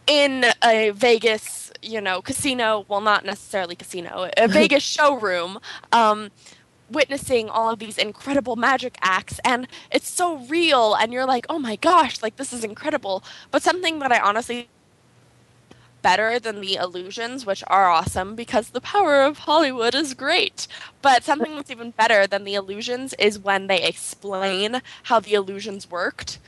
[0.07, 2.85] in a Vegas, you know, casino.
[2.89, 5.59] Well, not necessarily casino, a Vegas showroom.
[5.93, 6.31] Um,
[6.91, 11.59] witnessing all of these incredible magic acts and it's so real and you're like oh
[11.59, 14.69] my gosh like this is incredible but something that i honestly
[16.03, 20.67] better than the illusions, which are awesome because the power of Hollywood is great.
[21.01, 25.91] But something that's even better than the illusions is when they explain how the illusions
[25.91, 26.39] worked.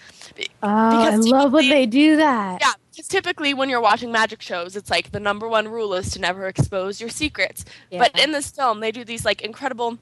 [0.63, 2.61] Oh, I love when they do that.
[2.61, 6.11] Yeah, because typically when you're watching magic shows, it's like the number one rule is
[6.13, 7.65] to never expose your secrets.
[7.91, 7.99] Yeah.
[7.99, 9.99] But in this film, they do these like incredible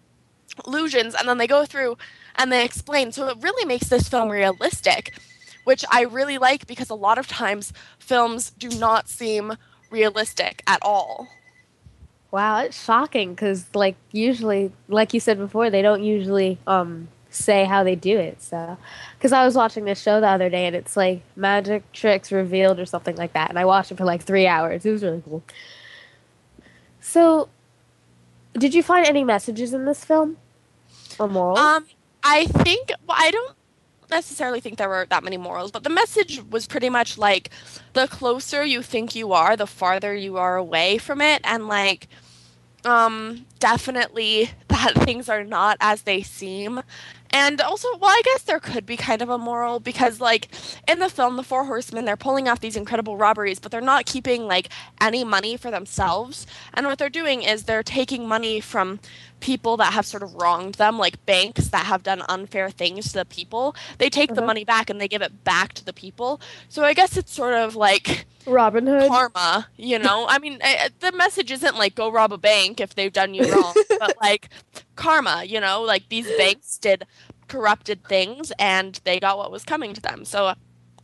[0.66, 1.96] illusions and then they go through
[2.36, 3.12] and they explain.
[3.12, 5.14] So it really makes this film realistic
[5.64, 9.56] which I really like because a lot of times films do not seem
[9.90, 11.28] realistic at all.
[12.30, 17.64] Wow, it's shocking because, like, usually, like you said before, they don't usually um, say
[17.64, 18.42] how they do it.
[18.42, 18.76] So,
[19.18, 22.78] because I was watching this show the other day and it's like magic tricks revealed
[22.78, 24.84] or something like that, and I watched it for like three hours.
[24.84, 25.42] It was really cool.
[27.00, 27.48] So,
[28.54, 30.36] did you find any messages in this film
[31.18, 31.58] or morals?
[31.58, 31.86] Um,
[32.22, 33.56] I think well, I don't
[34.10, 37.50] necessarily think there were that many morals, but the message was pretty much like
[37.94, 42.08] the closer you think you are, the farther you are away from it, and like
[42.84, 46.82] um definitely that things are not as they seem
[47.32, 50.48] and also well i guess there could be kind of a moral because like
[50.88, 54.06] in the film the four horsemen they're pulling off these incredible robberies but they're not
[54.06, 54.68] keeping like
[55.00, 59.00] any money for themselves and what they're doing is they're taking money from
[59.42, 63.18] people that have sort of wronged them, like banks that have done unfair things to
[63.18, 64.46] the people, they take the uh-huh.
[64.46, 66.40] money back and they give it back to the people.
[66.70, 70.26] So I guess it's sort of like Robin Hood karma, you know.
[70.28, 73.52] I mean, I, the message isn't like go rob a bank if they've done you
[73.52, 74.48] wrong, but like
[74.96, 77.06] karma, you know, like these banks did
[77.48, 80.24] corrupted things and they got what was coming to them.
[80.24, 80.54] So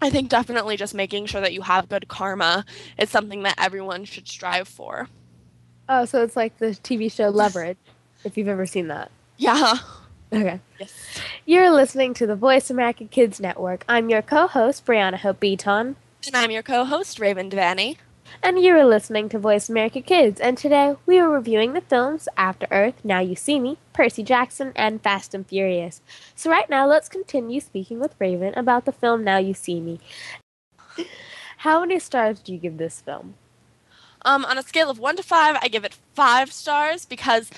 [0.00, 2.64] I think definitely just making sure that you have good karma
[2.98, 5.08] is something that everyone should strive for.
[5.88, 7.78] Oh, so it's like the TV show Leverage
[8.24, 9.10] if you've ever seen that.
[9.36, 9.74] Yeah.
[10.32, 10.60] Okay.
[10.78, 10.92] Yes.
[11.46, 13.84] You're listening to the Voice America Kids Network.
[13.88, 15.96] I'm your co-host, Brianna Hope Beaton.
[16.26, 17.96] And I'm your co-host, Raven Devanney.
[18.40, 22.28] And you are listening to Voice America Kids, and today we are reviewing the films
[22.36, 26.00] After Earth, Now You See Me, Percy Jackson, and Fast and Furious.
[26.36, 29.98] So right now, let's continue speaking with Raven about the film Now You See Me.
[31.58, 33.34] How many stars do you give this film?
[34.22, 37.50] Um, on a scale of one to five, I give it five stars because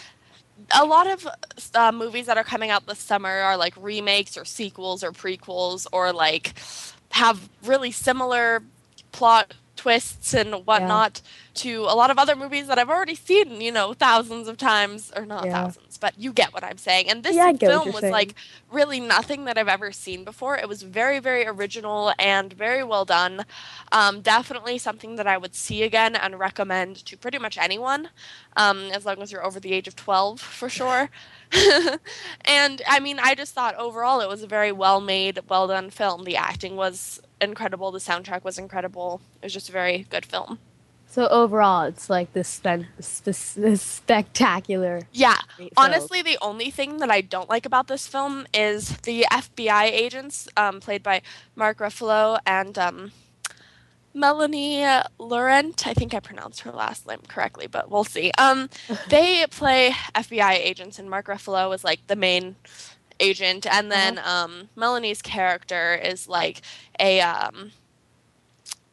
[0.74, 1.28] a lot of
[1.74, 5.86] uh, movies that are coming out this summer are like remakes or sequels or prequels
[5.92, 6.54] or like
[7.10, 8.62] have really similar
[9.12, 11.22] plot twists and whatnot
[11.54, 15.10] to a lot of other movies that I've already seen, you know, thousands of times,
[15.16, 15.62] or not Yeah.
[15.64, 17.08] thousands, but you get what I'm saying.
[17.08, 18.12] And this Yeah, I get what film was saying.
[18.12, 18.34] like
[18.70, 20.58] really nothing that I've ever seen before.
[20.58, 23.46] It was very, very original and very well done.
[23.90, 28.10] Um, definitely something that I would see again and recommend to pretty much anyone,
[28.56, 31.08] um, as long as you're over the age of 12, for sure.
[32.44, 35.88] and I mean, I just thought overall it was a very well made, well done
[35.90, 36.24] film.
[36.24, 39.20] The acting was incredible, the soundtrack was incredible.
[39.42, 40.58] It was just a very good film.
[41.10, 45.02] So overall, it's like this, spe- spe- this spectacular.
[45.10, 45.38] Yeah.
[45.76, 50.48] Honestly, the only thing that I don't like about this film is the FBI agents,
[50.56, 51.22] um, played by
[51.56, 53.10] Mark Ruffalo and um,
[54.14, 54.84] Melanie
[55.18, 55.84] Laurent.
[55.84, 58.30] I think I pronounced her last name correctly, but we'll see.
[58.38, 58.70] Um,
[59.08, 62.54] they play FBI agents, and Mark Ruffalo is like the main
[63.20, 66.62] agent, and then um, Melanie's character is like
[66.98, 67.72] a um,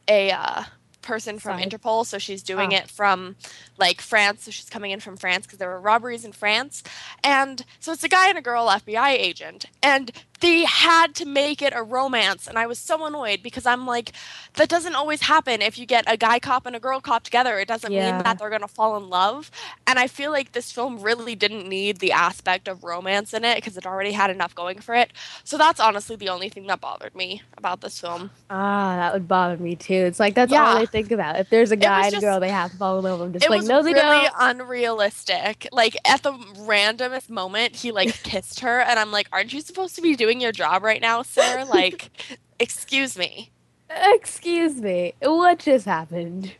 [0.08, 0.64] a uh,
[1.08, 1.70] person from Side.
[1.70, 2.78] Interpol, so she's doing Ah.
[2.78, 3.34] it from
[3.78, 4.44] like France.
[4.44, 6.82] So she's coming in from France because there were robberies in France,
[7.24, 11.60] and so it's a guy and a girl FBI agent, and they had to make
[11.62, 14.12] it a romance, and I was so annoyed because I'm like,
[14.54, 15.60] that doesn't always happen.
[15.62, 18.12] If you get a guy cop and a girl cop together, it doesn't Yeah.
[18.12, 19.50] mean that they're gonna fall in love.
[19.86, 23.56] And I feel like this film really didn't need the aspect of romance in it
[23.56, 25.12] because it already had enough going for it.
[25.42, 28.30] So that's honestly the only thing that bothered me about this film.
[28.48, 29.94] Ah, that would bother me too.
[29.94, 30.80] It's like that's all Yeah.
[30.82, 31.38] I think about.
[31.38, 33.20] If there's a guy and a girl, they have to fall in love.
[33.20, 34.32] I'm just like, no, they really don't.
[34.38, 35.68] unrealistic.
[35.72, 39.94] Like at the randomest moment, he like kissed her, and I'm like, "Aren't you supposed
[39.96, 41.64] to be doing your job right now, sir?
[41.68, 42.10] Like,
[42.58, 43.50] excuse me."
[43.90, 46.54] Excuse me, what just happened?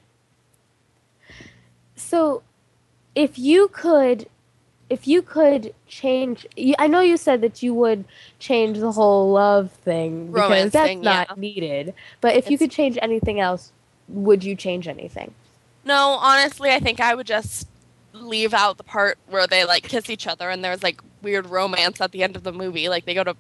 [1.95, 2.43] So,
[3.15, 4.29] if you could,
[4.89, 6.47] if you could change,
[6.79, 8.07] I know you said that you would
[8.39, 11.35] change the whole love thing because Romance that's thing, not yeah.
[11.37, 11.95] needed.
[12.23, 13.73] But if you could change anything else,
[14.09, 15.35] would you change anything?
[15.85, 17.69] No, honestly, I think I would just
[18.13, 22.01] leave out the part where they like kiss each other and there's like weird romance
[22.01, 22.89] at the end of the movie.
[22.89, 23.37] Like they go to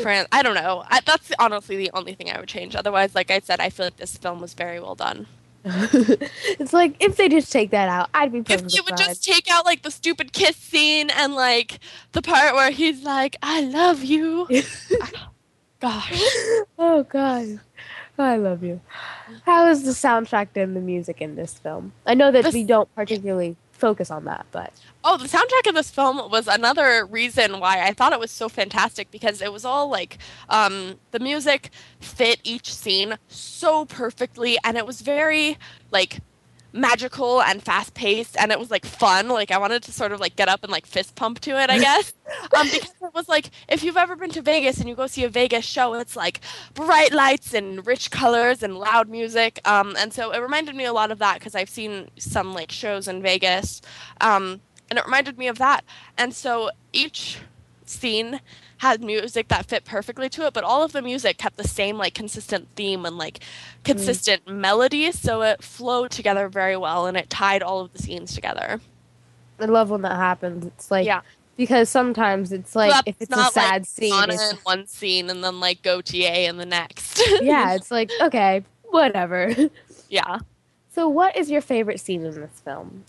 [0.00, 0.28] France.
[0.32, 0.84] I don't know.
[0.88, 2.74] I, that's honestly the only thing I would change.
[2.74, 5.26] Otherwise, like I said, I feel like this film was very well done.
[5.64, 9.50] it's like if they just take that out, I'd be If you would just take
[9.50, 11.80] out like the stupid kiss scene and like
[12.12, 14.48] the part where he's like, "I love you."
[15.80, 16.22] Gosh.
[16.82, 17.60] Oh God,
[18.24, 18.80] I love you.
[19.46, 21.92] How is the soundtrack and the music in this film?
[22.06, 25.74] I know that This- we don't particularly focus on that, but Oh, the soundtrack of
[25.74, 29.64] this film was another reason why I thought it was so fantastic because it was
[29.64, 30.18] all like
[30.50, 35.56] um, the music fit each scene so perfectly and it was very
[35.90, 36.20] like
[36.72, 39.28] magical and fast paced and it was like fun.
[39.28, 41.70] Like I wanted to sort of like get up and like fist pump to it,
[41.70, 42.12] I guess.
[42.56, 45.24] um, because it was like if you've ever been to Vegas and you go see
[45.24, 46.40] a Vegas show, it's like
[46.74, 49.60] bright lights and rich colors and loud music.
[49.64, 52.70] Um, and so it reminded me a lot of that because I've seen some like
[52.70, 53.82] shows in Vegas.
[54.20, 55.84] Um, and it reminded me of that.
[56.18, 57.38] And so each
[57.90, 58.40] scene
[58.78, 61.98] had music that fit perfectly to it, but all of the music kept the same
[61.98, 63.40] like consistent theme and like
[63.84, 64.56] consistent mm.
[64.56, 68.80] melody, so it flowed together very well and it tied all of the scenes together.
[69.58, 70.64] I love when that happens.
[70.64, 71.20] It's like Yeah.
[71.56, 74.56] because sometimes it's like So if it's a not like sad scene, Anna it's in
[74.62, 77.20] one scene and then like go Gautier in the next.
[77.42, 79.54] yeah, it's like okay, whatever.
[80.08, 80.38] yeah.
[80.94, 83.04] so, what is your favorite scene in this film?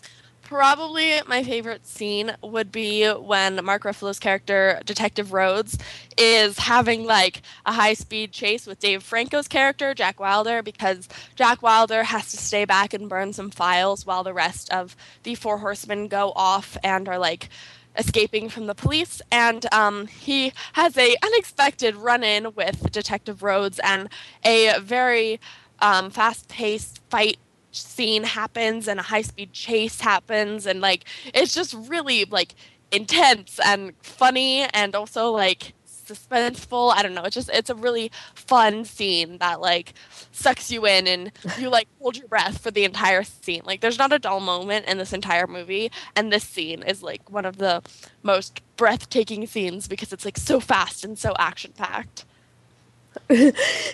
[0.52, 5.78] Probably my favorite scene would be when Mark Ruffalo's character, Detective Rhodes,
[6.18, 11.62] is having like a high speed chase with Dave Franco's character, Jack Wilder, because Jack
[11.62, 15.60] Wilder has to stay back and burn some files while the rest of the Four
[15.60, 17.48] Horsemen go off and are like
[17.98, 19.22] escaping from the police.
[19.32, 24.10] And um, he has a unexpected run-in with detective rhodes and
[24.44, 25.40] a very
[25.80, 27.38] um, fast-paced fight
[27.72, 32.56] scene happens and a high-speed chase happens and like it's just really like
[32.92, 36.94] intense and funny and also like suspenseful.
[36.94, 39.94] I don't know it's just it's a really fun scene that like
[40.32, 43.62] sucks you in and you like hold your breath for the entire scene.
[43.66, 47.30] Like there's not a dull moment in this entire movie and this scene is like
[47.30, 47.82] one of the
[48.24, 52.26] most breathtaking scenes because it's like so fast and so action packed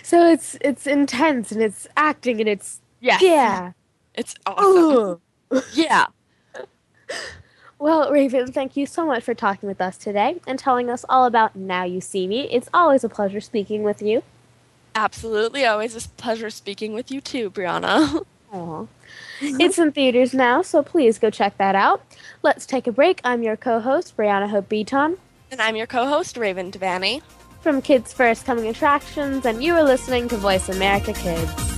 [0.02, 3.22] so it's it's intense and it's acting and it's Yes.
[3.22, 3.72] yeah.
[4.14, 5.20] it's awesome
[5.72, 6.06] yeah
[7.80, 11.26] Well, Raven, thank you so much for talking with us today and telling us all
[11.26, 12.48] about Now You See Me.
[12.50, 14.22] It's always a pleasure speaking with you.
[14.96, 18.86] absolutely always a pleasure speaking with you too brianna Aw.
[19.40, 22.02] it's in theaters now, so please go check that out.
[22.42, 23.20] Let's take a break.
[23.22, 25.16] I'm your co-host, Brianna Hope Beaton
[25.50, 27.22] and i'm your co-host raven devanney
[27.60, 31.77] from Kids First Coming Attractions, and you are listening to Voice America Kids.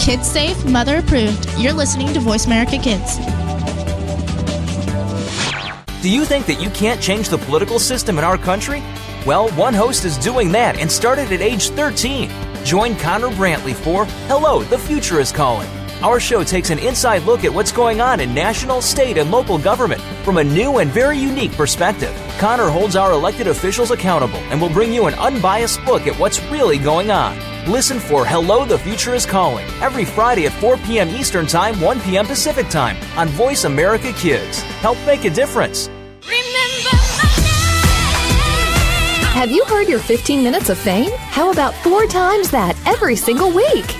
[0.00, 1.46] Kids safe, mother approved.
[1.58, 3.18] You're listening to Voice America Kids.
[6.00, 8.82] Do you think that you can't change the political system in our country?
[9.26, 12.30] Well, one host is doing that and started at age 13.
[12.64, 15.68] Join Connor Brantley for Hello, the Future is Calling.
[16.02, 19.58] Our show takes an inside look at what's going on in national, state, and local
[19.58, 22.14] government from a new and very unique perspective.
[22.38, 26.42] Connor holds our elected officials accountable and will bring you an unbiased look at what's
[26.44, 27.49] really going on.
[27.68, 31.10] Listen for Hello, the Future is Calling every Friday at 4 p.m.
[31.10, 32.26] Eastern Time, 1 p.m.
[32.26, 34.62] Pacific Time on Voice America Kids.
[34.80, 35.90] Help make a difference.
[39.34, 41.10] Have you heard your 15 minutes of fame?
[41.12, 43.99] How about four times that every single week?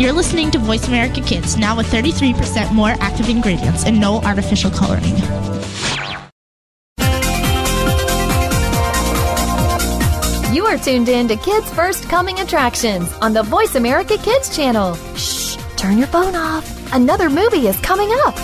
[0.00, 4.70] You're listening to Voice America Kids, now with 33% more active ingredients and no artificial
[4.70, 5.14] coloring.
[10.54, 14.94] You are tuned in to Kids First Coming Attractions on the Voice America Kids channel.
[15.16, 16.94] Shh, turn your phone off.
[16.94, 18.38] Another movie is coming up.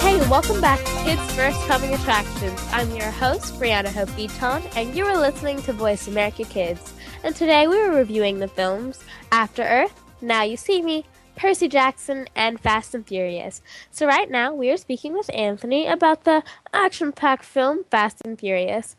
[0.00, 2.58] Hey, welcome back to Kids First Coming Attractions.
[2.72, 6.94] I'm your host, Brianna Hope Beaton, and you are listening to Voice America Kids.
[7.24, 8.98] And today we are reviewing the films
[9.30, 11.04] After Earth, Now You See Me,
[11.36, 13.62] Percy Jackson, and Fast and Furious.
[13.92, 16.42] So, right now we are speaking with Anthony about the
[16.72, 18.96] action packed film Fast and Furious.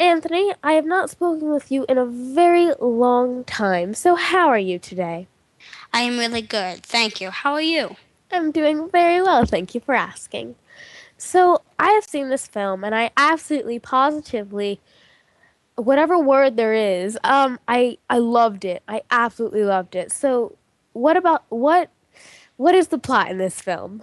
[0.00, 4.58] Anthony, I have not spoken with you in a very long time, so how are
[4.58, 5.28] you today?
[5.92, 7.30] I am really good, thank you.
[7.30, 7.94] How are you?
[8.32, 10.56] I'm doing very well, thank you for asking.
[11.16, 14.80] So, I have seen this film and I absolutely positively
[15.76, 18.82] whatever word there is, um I I loved it.
[18.88, 20.12] I absolutely loved it.
[20.12, 20.56] So,
[20.92, 21.90] what about what
[22.56, 24.02] what is the plot in this film?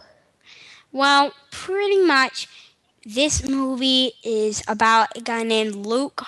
[0.91, 2.47] Well, pretty much
[3.05, 6.23] this movie is about a guy named Luke,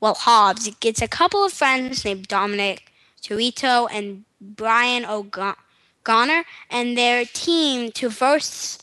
[0.00, 0.68] well, Hobbs.
[0.80, 8.08] Gets a couple of friends named Dominic, Toretto, and Brian O'Connor, and their team to
[8.08, 8.78] verse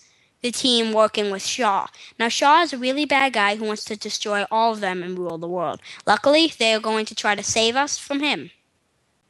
[0.48, 1.88] the team working with Shaw.
[2.18, 5.20] Now, Shaw is a really bad guy who wants to destroy all of them and
[5.20, 5.82] rule the world.
[6.06, 8.52] Luckily, they are going to try to save us from him.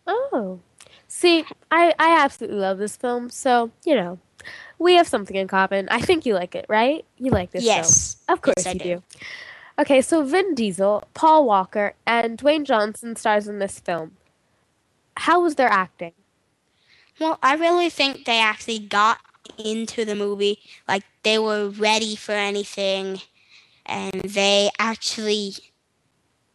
[0.06, 0.60] Oh.
[1.08, 4.20] See, I, I absolutely love this film, so, you know,
[4.78, 5.90] we have something in common.
[5.90, 7.04] I think you like it, right?
[7.18, 8.14] You like this yes.
[8.14, 8.36] film.
[8.36, 8.96] Of course yes, you do.
[8.98, 9.04] do.
[9.80, 14.18] Okay, so Vin Diesel, Paul Walker, and Dwayne Johnson stars in this film.
[15.18, 16.14] How was their acting?
[17.20, 19.18] Well, I really think they actually got
[19.58, 20.60] into the movie.
[20.88, 23.22] Like, they were ready for anything,
[23.86, 25.54] and they actually,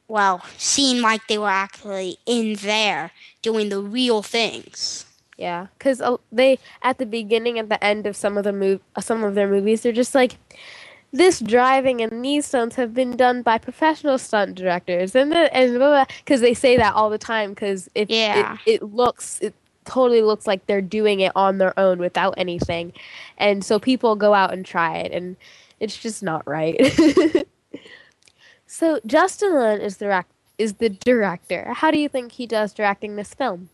[0.09, 3.12] well, seemed like they were actually in there
[3.43, 5.07] doing the real things.
[5.38, 9.01] Yeah, because they at the beginning and the end of some of the mov- uh,
[9.01, 10.36] some of their movies, they're just like,
[11.12, 16.07] this driving and these stunts have been done by professional stunt directors, and the, and
[16.24, 18.59] because they say that all the time because it, Yeah.
[18.66, 19.55] it it looks it
[19.85, 22.93] totally looks like they're doing it on their own without anything,
[23.39, 25.37] and so people go out and try it, and
[25.80, 26.80] it's just not right.
[28.66, 30.28] so Justin Lin is the rec-
[30.59, 31.72] is the director.
[31.74, 33.68] How do you think he does directing this film?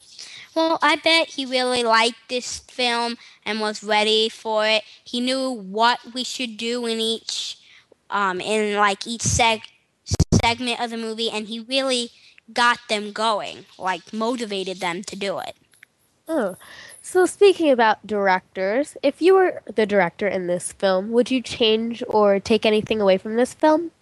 [0.55, 4.83] Well, I bet he really liked this film and was ready for it.
[5.05, 7.59] He knew what we should do in each,
[8.11, 9.69] um, in like each seg-
[10.41, 12.11] segment of the movie, and he really
[12.53, 15.55] got them going, like motivated them to do it.
[16.29, 16.57] Oh,
[17.01, 22.03] so speaking about directors, if you were the director in this film, would you change
[22.07, 23.93] or take anything away from this film?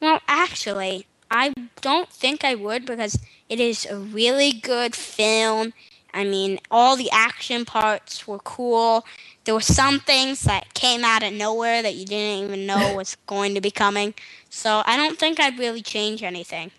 [0.00, 3.18] Well, actually, I don't think I would because
[3.48, 5.72] it is a really good film.
[6.12, 9.04] I mean, all the action parts were cool.
[9.44, 13.16] There were some things that came out of nowhere that you didn't even know was
[13.26, 14.14] going to be coming.
[14.50, 16.72] So I don't think I'd really change anything.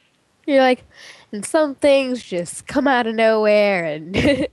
[0.45, 0.83] You're like,
[1.31, 4.15] and some things just come out of nowhere, and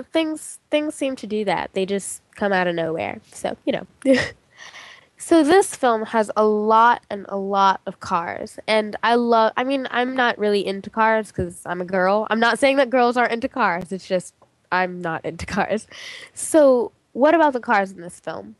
[0.00, 1.70] oh, things things seem to do that.
[1.74, 3.20] They just come out of nowhere.
[3.32, 3.86] So you know.
[5.22, 9.52] So this film has a lot and a lot of cars, and I love.
[9.56, 12.26] I mean, I'm not really into cars because I'm a girl.
[12.28, 13.92] I'm not saying that girls aren't into cars.
[13.92, 14.34] It's just
[14.72, 15.86] I'm not into cars.
[16.34, 18.56] So, what about the cars in this film?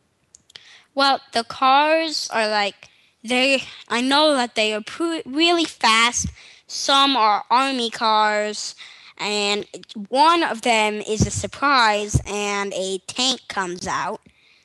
[0.94, 2.90] Well, the cars are like
[3.24, 3.64] they.
[3.88, 6.28] I know that they are pre- really fast.
[6.68, 8.76] Some are army cars,
[9.22, 9.66] and
[10.08, 14.20] one of them is a surprise, and a tank comes out.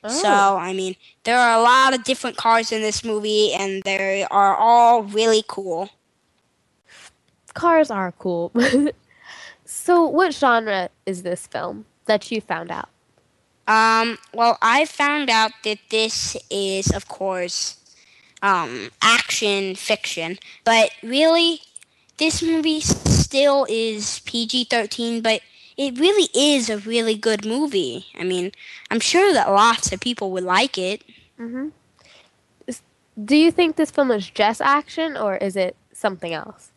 [0.06, 0.56] So, Oh.
[0.56, 4.56] I mean, there are a lot of different cars in this movie, and they are
[4.56, 5.90] all really cool.
[7.54, 8.52] Cars are cool.
[9.64, 12.88] so, what genre is this film that you found out?
[13.66, 17.76] Um, well, I found out that this is, of course,
[18.42, 21.60] um, action fiction, but really,
[22.18, 22.80] this movie
[23.28, 25.40] still is PG 13, but
[25.76, 28.06] it really is a really good movie.
[28.18, 28.52] I mean,
[28.90, 31.02] I'm sure that lots of people would like it.
[31.38, 31.68] hmm
[33.22, 36.72] Do you think this film is just action, or is it something else?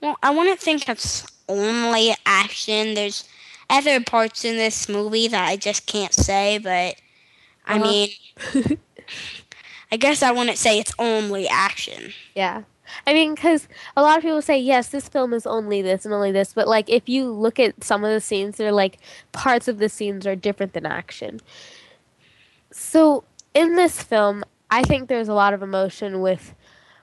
[0.00, 2.94] Well, I wouldn't think it's only action.
[2.94, 3.28] There's
[3.70, 6.96] other parts in this movie that I just can't say, but
[7.66, 7.78] I Uh-huh.
[7.78, 8.08] mean,
[9.92, 12.14] I guess I wouldn't say it's only action.
[12.34, 12.62] Yeah.
[13.06, 16.14] I mean, because a lot of people say, yes, this film is only this and
[16.14, 18.98] only this, but like if you look at some of the scenes, they're like
[19.32, 21.40] parts of the scenes are different than action.
[22.70, 23.24] So
[23.54, 26.54] in this film, I think there's a lot of emotion with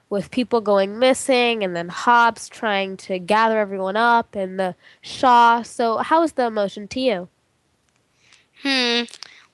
[0.08, 5.62] with people going missing and then Hobbs trying to gather everyone up and the Shaw.
[5.62, 7.28] So how is the emotion to you?
[8.62, 9.02] Hmm.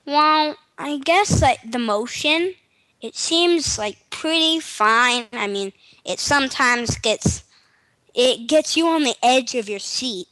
[0.05, 2.55] Well, I guess like the motion,
[3.01, 5.27] it seems like pretty fine.
[5.33, 5.73] I mean,
[6.05, 7.43] it sometimes gets
[8.13, 10.27] it gets you on the edge of your seat.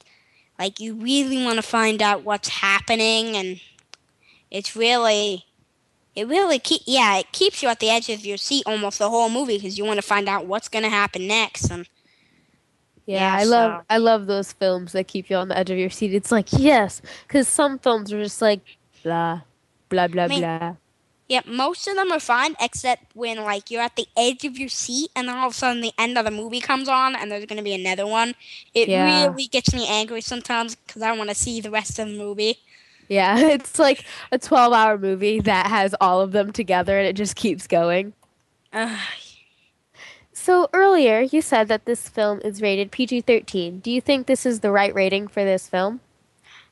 [0.58, 3.60] Like you really want to find out what's happening and
[4.50, 5.46] it's really
[6.16, 9.10] it really keep yeah, it keeps you at the edge of your seat almost the
[9.10, 11.88] whole movie because you want to find out what's going to happen next and
[13.06, 15.78] Yeah, Yeah, I love I love those films that keep you on the edge of
[15.78, 16.14] your seat.
[16.14, 18.62] It's like yes, because some films are just like
[19.04, 19.42] blah,
[19.90, 20.76] blah blah mean- blah.
[21.28, 24.70] Yeah, most of them are fine, except when like you're at the edge of your
[24.70, 27.32] seat, and then all of a sudden the end of the movie comes on, and
[27.32, 28.36] there's gonna be another one.
[28.76, 29.28] It Yeah.
[29.28, 32.60] really gets me angry sometimes because I want to see the rest of the movie.
[33.08, 37.14] Yeah, it's like a 12 hour movie that has all of them together and it
[37.16, 38.14] just keeps going.
[40.34, 43.80] So, earlier you said that this film is rated PG 13.
[43.80, 46.02] Do you think this is the right rating for this film?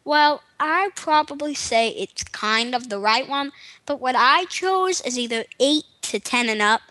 [0.04, 3.52] Well, I'd probably say it's kind of the right one,
[3.86, 6.82] but what I chose is either eight to ten and up,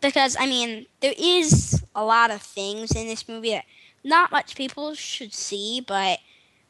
[0.00, 3.64] because I mean there is a lot of things in this movie that
[4.04, 6.18] not much people should see, but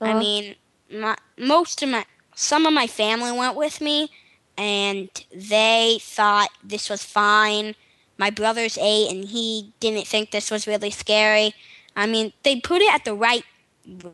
[0.05, 0.15] I Uh-huh.
[0.15, 0.57] mean,
[0.93, 2.05] my, most of my
[2.35, 4.11] some of my family went with me,
[4.57, 7.75] and they thought this was fine.
[8.19, 11.55] My brother's eight, and he didn't think this was really scary.
[11.97, 13.45] I mean, they put it at the right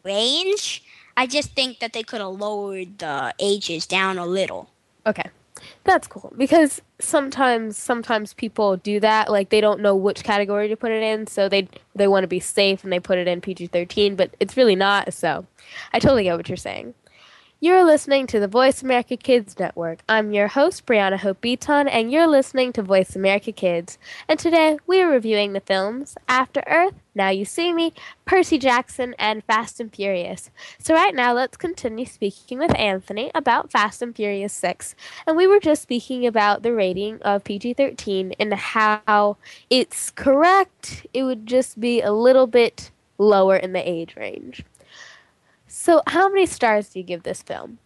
[0.04, 0.82] range.
[1.16, 4.70] I just think that they could have lowered the ages down a little.
[5.06, 5.30] Okay.
[5.84, 10.76] That's cool because sometimes sometimes people do that like they don't know which category to
[10.76, 13.40] put it in so they they want to be safe and they put it in
[13.40, 15.46] PG-13 but it's really not so
[15.92, 16.94] I totally get what you're saying.
[17.58, 20.00] You're listening to the Voice America Kids Network.
[20.10, 23.96] I'm your host, Brianna Hope Beaton, and you're listening to Voice America Kids.
[24.28, 27.94] And today we are reviewing the films After Earth, Now You See Me,
[28.26, 30.50] Percy Jackson, and Fast and Furious.
[30.78, 34.94] So, right now, let's continue speaking with Anthony about Fast and Furious 6.
[35.26, 39.38] And we were just speaking about the rating of PG 13 and how
[39.70, 44.62] it's correct, it would just be a little bit lower in the age range.
[45.78, 47.78] So, how many stars do you give this film?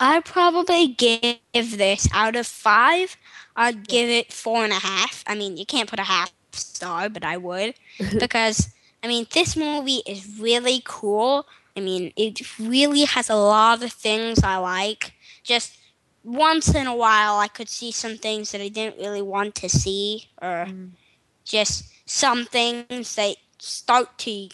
[0.00, 3.16] I'd probably give this out of five.
[3.54, 5.22] I'd give it four and a half.
[5.26, 7.74] I mean, you can't put a half star, but I would
[8.18, 8.72] because
[9.04, 11.46] I mean, this movie is really cool.
[11.76, 15.12] I mean, it really has a lot of things I like.
[15.44, 15.76] Just
[16.24, 19.68] once in a while, I could see some things that I didn't really want to
[19.68, 20.90] see, or mm.
[21.44, 24.48] just some things that start to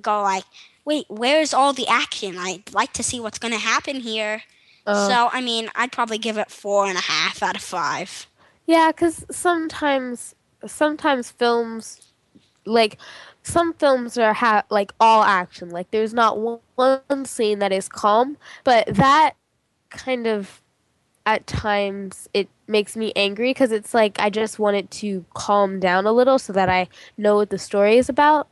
[0.00, 0.44] go like,
[0.84, 2.36] wait, where's all the action?
[2.38, 4.42] I'd like to see what's going to happen here.
[4.86, 5.08] Oh.
[5.08, 8.26] so, I mean, I'd probably give it four and a half out of five.
[8.66, 10.34] Yeah, because sometimes
[10.66, 12.12] sometimes films
[12.64, 12.98] like
[13.42, 15.70] some films are ha- like all action.
[15.70, 19.34] Like there's not one, one scene that is calm, but that
[19.90, 20.62] kind of
[21.26, 25.78] at times it makes me angry because it's like I just want it to calm
[25.80, 28.48] down a little so that I know what the story is about.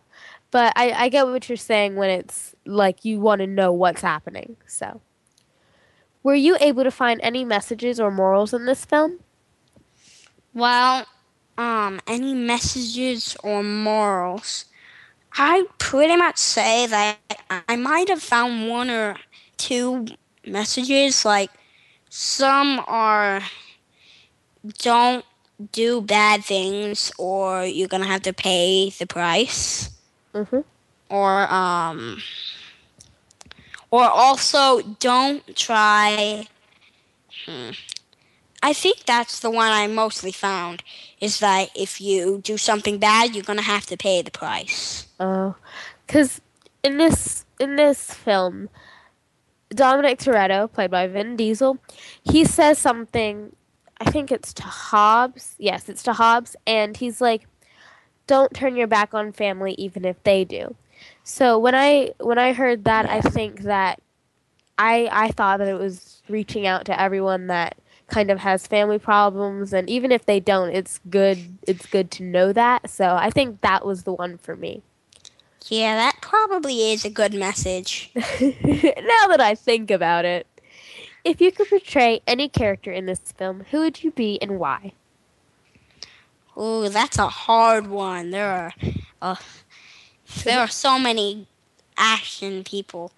[0.51, 4.03] But I, I get what you're saying when it's like you want to know what's
[4.03, 4.57] happening.
[4.67, 5.01] So,
[6.23, 9.21] were you able to find any messages or morals in this film?
[10.53, 11.07] Well,
[11.57, 14.67] um, any messages or morals?
[15.35, 17.19] I pretty much say that
[17.69, 19.17] I might have found one or
[19.57, 20.07] two
[20.47, 21.25] messages.
[21.25, 21.51] Like
[22.09, 23.41] some are
[24.79, 25.25] don't
[25.73, 29.91] do bad things or you're gonna have to pay the price.
[30.35, 30.61] Mm-hmm.
[31.09, 32.23] Or um
[33.91, 36.47] or also don't try
[37.47, 37.71] hmm,
[38.63, 40.83] I think that's the one I mostly found
[41.21, 45.07] is that if you do something bad, you're gonna have to pay the price.
[45.19, 45.57] Oh,
[46.07, 46.41] because
[46.83, 48.69] in this in this film,
[49.71, 51.79] Dominic Toretto, played by Vin Diesel,
[52.23, 53.55] he says something.
[54.03, 55.57] I think it's to Hobbs.
[55.59, 57.47] Yes, it's to Hobbs, and he's like,
[58.31, 60.77] "Don't turn your back on family, even if they do."
[61.25, 64.01] So when I when I heard that, I think that
[64.79, 67.77] I I thought that it was reaching out to everyone that
[68.11, 72.25] kind of has family problems and even if they don't it's good it's good to
[72.25, 74.83] know that so i think that was the one for me
[75.69, 78.11] Yeah, that probably is a good message.
[78.15, 80.45] now that i think about it
[81.25, 84.93] if you could portray any character in this film who would you be and why
[86.59, 88.31] Ooh, that's a hard one.
[88.31, 88.73] There are
[89.23, 89.37] uh,
[90.45, 91.47] there are so many
[91.97, 93.13] action people.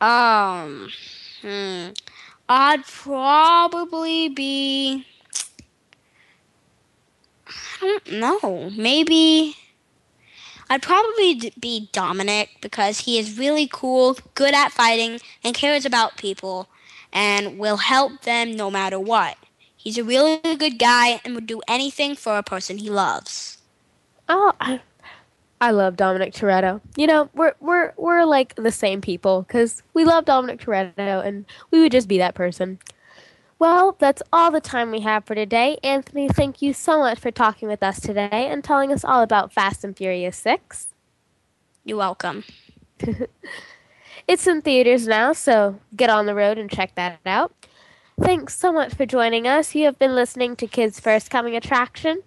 [0.00, 0.90] Um,
[1.42, 1.88] hmm.
[2.48, 5.06] I'd probably be.
[7.46, 8.70] I don't know.
[8.76, 9.56] Maybe.
[10.68, 16.16] I'd probably be Dominic because he is really cool, good at fighting, and cares about
[16.16, 16.68] people,
[17.12, 19.36] and will help them no matter what.
[19.82, 23.58] He's a really good guy and would do anything for a person he loves.
[24.28, 24.80] oh i,
[25.60, 30.04] I love dominic toretto you know we're we're we're like the same people because we
[30.04, 32.78] love dominic toretto and we would just be that person
[33.58, 35.76] well, that's all the time we have for today.
[35.84, 39.52] Anthony, thank you so much for talking with us today and telling us all about
[39.52, 40.86] Fast and Furious 6.
[41.84, 42.44] You're welcome.
[44.30, 47.52] It's in theaters now, so get on the road and check that out.
[48.22, 49.74] Thanks so much for joining us.
[49.74, 52.22] You have been listening to Kids First Coming Attraction.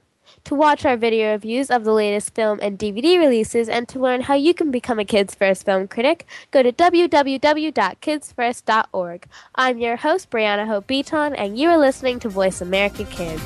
[0.45, 4.21] To watch our video reviews of the latest film and DVD releases and to learn
[4.21, 9.25] how you can become a Kids First film critic, go to www.kidsfirst.org.
[9.53, 13.43] I'm your host, Brianna Hope Beaton, and you are listening to Voice America Kids.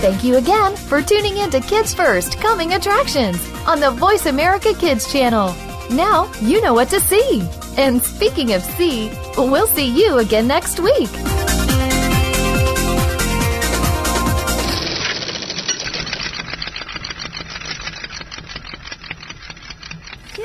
[0.00, 3.36] Thank you again for tuning in to Kids First Coming Attractions
[3.66, 5.54] on the Voice America Kids channel.
[5.90, 7.42] Now you know what to see.
[7.76, 11.10] And speaking of see, we'll see you again next week.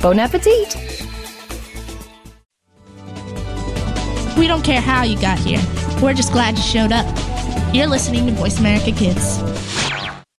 [0.00, 0.76] Bon appetit!
[4.36, 5.60] We don't care how you got here.
[6.02, 7.06] We're just glad you showed up.
[7.74, 9.38] You're listening to Voice America Kids.